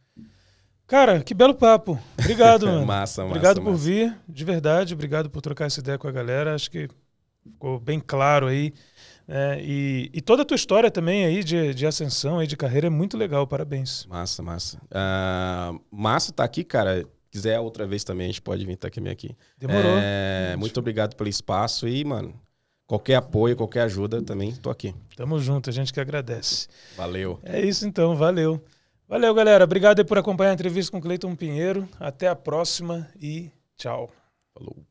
Cara, 0.86 1.24
que 1.24 1.34
belo 1.34 1.56
papo. 1.56 1.98
Obrigado, 2.20 2.66
mano. 2.68 2.86
massa, 2.86 3.22
massa. 3.22 3.24
Obrigado 3.24 3.62
por 3.62 3.72
massa. 3.72 3.84
vir, 3.84 4.18
de 4.28 4.44
verdade. 4.44 4.94
Obrigado 4.94 5.30
por 5.30 5.42
trocar 5.42 5.68
essa 5.68 5.80
ideia 5.80 5.98
com 5.98 6.08
a 6.08 6.12
galera. 6.12 6.54
Acho 6.54 6.70
que 6.70 6.90
ficou 7.44 7.80
bem 7.80 8.00
claro 8.00 8.48
aí. 8.48 8.74
É, 9.28 9.60
e, 9.62 10.10
e, 10.14 10.22
toda 10.22 10.42
a 10.42 10.46
tua 10.46 10.56
história 10.56 10.92
também 10.92 11.26
aí 11.26 11.44
de, 11.44 11.74
de 11.74 11.88
ascensão, 11.88 12.40
aí 12.40 12.48
de 12.48 12.58
carreira 12.58 12.88
é 12.88 12.90
muito 12.90 13.18
legal, 13.18 13.48
parabéns. 13.48 14.06
Massa, 14.08 14.44
massa. 14.44 14.78
Uh, 14.78 15.80
massa 15.90 16.34
tá 16.34 16.44
aqui, 16.44 16.64
cara. 16.64 17.06
Quiser 17.32 17.58
outra 17.60 17.88
vez 17.88 18.04
também, 18.04 18.26
a 18.26 18.28
gente 18.28 18.42
pode 18.42 18.66
vir 18.66 18.74
estar 18.74 18.90
tá 18.90 19.10
aqui. 19.10 19.36
Demorou. 19.58 19.94
É, 19.98 20.54
muito 20.58 20.78
obrigado 20.82 21.16
pelo 21.16 21.30
espaço 21.30 21.88
e, 21.88 22.04
mano, 22.04 22.34
qualquer 22.86 23.16
apoio, 23.16 23.56
qualquer 23.56 23.84
ajuda 23.84 24.22
também, 24.22 24.54
tô 24.54 24.70
aqui. 24.70 24.94
Tamo 25.16 25.40
junto, 25.40 25.70
a 25.70 25.74
gente 25.74 25.94
que 25.94 26.02
agradece. 26.02 26.68
Valeu. 26.98 27.40
É 27.44 27.62
isso 27.62 27.88
então, 27.88 28.18
valeu. 28.18 28.62
Valeu, 29.08 29.34
galera. 29.34 29.64
Obrigado 29.64 30.04
por 30.06 30.18
acompanhar 30.18 30.52
a 30.52 30.54
entrevista 30.54 30.92
com 30.92 31.00
Cleiton 31.00 31.36
Pinheiro. 31.36 31.88
Até 31.98 32.28
a 32.28 32.36
próxima 32.36 33.10
e 33.22 33.50
tchau. 33.78 34.10
Falou. 34.54 34.91